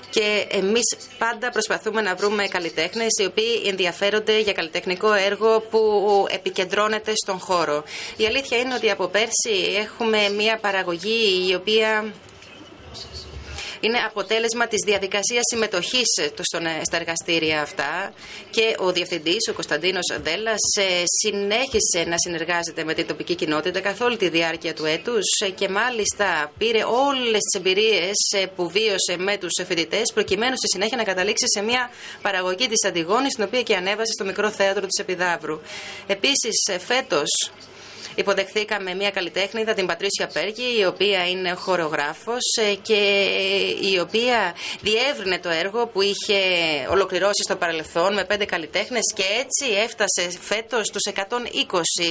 Και 0.09 0.47
εμείς 0.49 0.97
πάντα 1.17 1.49
προσπαθούμε 1.49 2.01
να 2.01 2.15
βρούμε 2.15 2.47
καλλιτέχνες 2.47 3.17
οι 3.21 3.25
οποίοι 3.25 3.63
ενδιαφέρονται 3.65 4.39
για 4.39 4.53
καλλιτεχνικό 4.53 5.13
έργο 5.13 5.59
που 5.59 6.25
επικεντρώνεται 6.29 7.13
στον 7.15 7.39
χώρο. 7.39 7.83
Η 8.17 8.25
αλήθεια 8.25 8.57
είναι 8.57 8.73
ότι 8.73 8.89
από 8.89 9.07
πέρσι 9.07 9.75
έχουμε 9.77 10.29
μια 10.29 10.57
παραγωγή 10.59 11.47
η 11.49 11.55
οποία 11.55 12.13
είναι 13.79 13.97
αποτέλεσμα 13.97 14.67
της 14.67 14.79
διαδικασίας 14.85 15.43
συμμετοχής 15.51 16.17
ε, 16.21 16.83
στα 16.83 16.95
εργαστήρια 16.97 17.61
αυτά 17.61 18.13
και 18.49 18.75
ο 18.79 18.91
Διευθυντής, 18.91 19.47
ο 19.49 19.53
Κωνσταντίνος 19.53 20.19
Δέλλας, 20.21 20.61
ε, 20.79 21.03
συνέχισε 21.05 22.03
να 22.07 22.15
συνεργάζεται 22.17 22.83
με 22.83 22.93
την 22.93 23.07
τοπική 23.07 23.35
κοινότητα 23.35 23.79
καθ' 23.79 24.01
όλη 24.01 24.17
τη 24.17 24.29
διάρκεια 24.29 24.73
του 24.73 24.85
έτους 24.85 25.25
ε, 25.45 25.49
και 25.49 25.69
μάλιστα 25.69 26.51
πήρε 26.57 26.83
όλες 26.83 27.39
τις 27.39 27.59
εμπειρίες 27.59 28.17
που 28.55 28.69
βίωσε 28.69 29.17
με 29.17 29.37
τους 29.37 29.65
φοιτητές 29.67 30.11
προκειμένου 30.13 30.55
στη 30.55 30.67
συνέχεια 30.67 30.97
να 30.97 31.03
καταλήξει 31.03 31.45
σε 31.47 31.61
μια 31.61 31.89
παραγωγή 32.21 32.67
της 32.67 32.85
Αντιγόνης, 32.87 33.33
την 33.33 33.43
οποία 33.43 33.61
και 33.61 33.75
ανέβασε 33.75 34.11
στο 34.11 34.25
μικρό 34.25 34.51
θέατρο 34.51 34.85
της 34.85 34.99
Επιδαύρου. 34.99 35.59
Επίσης, 36.07 36.55
φέτος 36.79 37.29
Υποδεχθήκαμε 38.19 38.93
μια 38.93 39.11
καλλιτέχνηδα, 39.11 39.73
την 39.73 39.85
Πατρίσια 39.85 40.27
Πέργη, 40.33 40.79
η 40.79 40.85
οποία 40.85 41.29
είναι 41.29 41.53
χορογράφος 41.53 42.43
ε, 42.61 42.75
και 42.75 43.25
η 43.93 43.99
οποία 43.99 44.55
διεύρυνε 44.81 45.39
το 45.39 45.49
έργο 45.49 45.87
που 45.87 46.01
είχε 46.01 46.39
ολοκληρώσει 46.89 47.43
στο 47.43 47.55
παρελθόν 47.55 48.13
με 48.13 48.23
πέντε 48.25 48.45
καλλιτέχνες 48.45 49.01
και 49.15 49.23
έτσι 49.39 49.73
έφτασε 49.83 50.29
φέτος 50.41 50.87
στους 50.87 51.01
120 51.15 51.21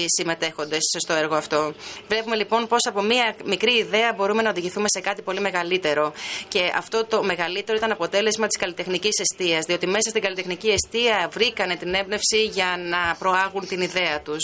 συμμετέχοντες 0.07 0.81
στο 1.05 1.13
έργο 1.13 1.35
αυτό. 1.35 1.75
Βλέπουμε 2.09 2.37
λοιπόν 2.37 2.67
πώς 2.67 2.81
από 2.89 3.03
μια 3.03 3.35
μικρή 3.45 3.77
ιδέα 3.77 4.13
μπορούμε 4.17 4.43
να 4.43 4.51
οδηγηθούμε 4.51 4.89
σε 4.89 5.01
κάτι 5.01 5.23
πολύ 5.23 5.41
μεγαλύτερο. 5.41 6.13
Και 6.49 6.73
αυτό 6.77 7.05
το 7.05 7.23
μεγαλύτερο 7.23 7.79
ήταν 7.79 7.91
αποτέλεσμα 7.91 8.47
της 8.47 8.59
καλλιτεχνικής 8.59 9.19
αιστείας, 9.21 9.65
διότι 9.65 9.87
μέσα 9.87 10.09
στην 10.11 10.23
καλλιτεχνική 10.23 10.69
αιστεία 10.69 11.29
βρήκανε 11.33 11.77
την 11.77 11.95
έμπνευση 11.95 12.45
για 12.45 12.77
να 12.79 13.17
προάγουν 13.19 13.67
την 13.67 13.81
ιδέα 13.81 14.21
τους. 14.21 14.43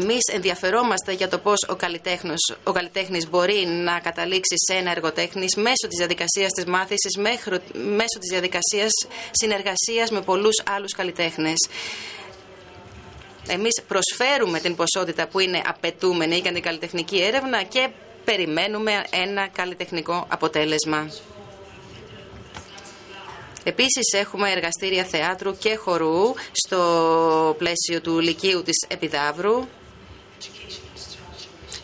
Εμείς 0.00 0.20
ενδιαφερόμαστε 0.32 1.12
για 1.12 1.28
το 1.28 1.38
πώς 1.38 1.66
ο 1.68 1.74
καλλιτέχνης, 1.74 2.54
ο 2.64 2.72
καλλιτέχνης 2.72 3.28
μπορεί 3.28 3.66
να 3.66 4.00
καταλήξει 4.00 4.54
σε 4.66 4.78
ένα 4.78 4.90
εργοτέχνης 4.90 5.54
μέσω 5.56 5.86
της 5.88 5.98
διαδικασίας 5.98 6.52
της 6.52 6.64
μάθησης, 6.64 7.16
μέσω 7.72 8.18
της 8.20 8.28
διαδικασίας 8.30 8.90
συνεργασίας 9.30 10.10
με 10.10 10.20
πολλούς 10.20 10.62
άλλους 10.70 10.92
καλλιτέχνες. 10.92 11.68
Εμείς 13.46 13.82
προσφέρουμε 13.88 14.60
την 14.60 14.76
ποσότητα 14.76 15.26
που 15.26 15.38
είναι 15.38 15.62
απαιτούμενη 15.66 16.36
για 16.36 16.52
την 16.52 16.62
καλλιτεχνική 16.62 17.22
έρευνα 17.22 17.62
και 17.62 17.88
περιμένουμε 18.24 19.04
ένα 19.10 19.48
καλλιτεχνικό 19.48 20.26
αποτέλεσμα. 20.28 21.10
Επίσης 23.64 24.12
έχουμε 24.12 24.50
εργαστήρια 24.50 25.04
θεάτρου 25.04 25.56
και 25.58 25.76
χορού 25.76 26.34
στο 26.52 27.54
πλαίσιο 27.58 28.00
του 28.00 28.18
Λυκείου 28.18 28.62
της 28.62 28.84
Επιδαύρου 28.88 29.66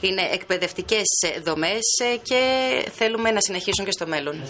είναι 0.00 0.22
εκπαιδευτικές 0.32 1.04
δομές 1.44 1.82
και 2.22 2.40
θέλουμε 2.94 3.30
να 3.30 3.40
συνεχίσουν 3.40 3.84
και 3.84 3.92
στο 3.92 4.06
μέλλον. 4.06 4.42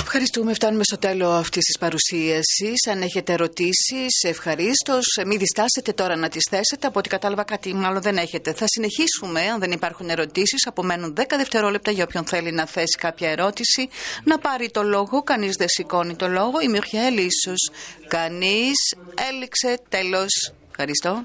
Ευχαριστούμε. 0.00 0.54
Φτάνουμε 0.54 0.82
στο 0.84 0.98
τέλος 0.98 1.38
αυτής 1.38 1.64
της 1.64 1.78
παρουσίασης. 1.78 2.86
Αν 2.90 3.02
έχετε 3.02 3.32
ερωτήσεις, 3.32 4.22
ευχαρίστως. 4.22 5.04
Μην 5.26 5.38
διστάσετε 5.38 5.92
τώρα 5.92 6.16
να 6.16 6.28
τις 6.28 6.46
θέσετε. 6.50 6.86
Από 6.86 6.98
ό,τι 6.98 7.08
κατάλαβα, 7.08 7.44
κάτι 7.44 7.74
μάλλον 7.74 8.02
δεν 8.02 8.16
έχετε. 8.16 8.52
Θα 8.52 8.64
συνεχίσουμε, 8.68 9.40
αν 9.40 9.60
δεν 9.60 9.70
υπάρχουν 9.70 10.08
ερωτήσεις. 10.08 10.66
Απομένουν 10.66 11.14
10 11.14 11.36
δευτερόλεπτα 11.36 11.90
για 11.90 12.04
όποιον 12.04 12.24
θέλει 12.24 12.52
να 12.52 12.66
θέσει 12.66 12.96
κάποια 12.98 13.30
ερώτηση. 13.30 13.88
Να 14.24 14.38
πάρει 14.38 14.70
το 14.70 14.82
λόγο. 14.82 15.22
Κανείς 15.22 15.56
δεν 15.56 15.68
σηκώνει 15.68 16.16
το 16.16 16.28
λόγο. 16.28 16.60
Η 16.60 16.68
Μιρχιέλ, 16.68 17.16
ίσως. 17.16 17.70
Κανείς. 18.08 18.94
Έληξε. 19.30 19.78
Τέλος. 19.88 20.52
Ευχαριστώ. 20.70 21.24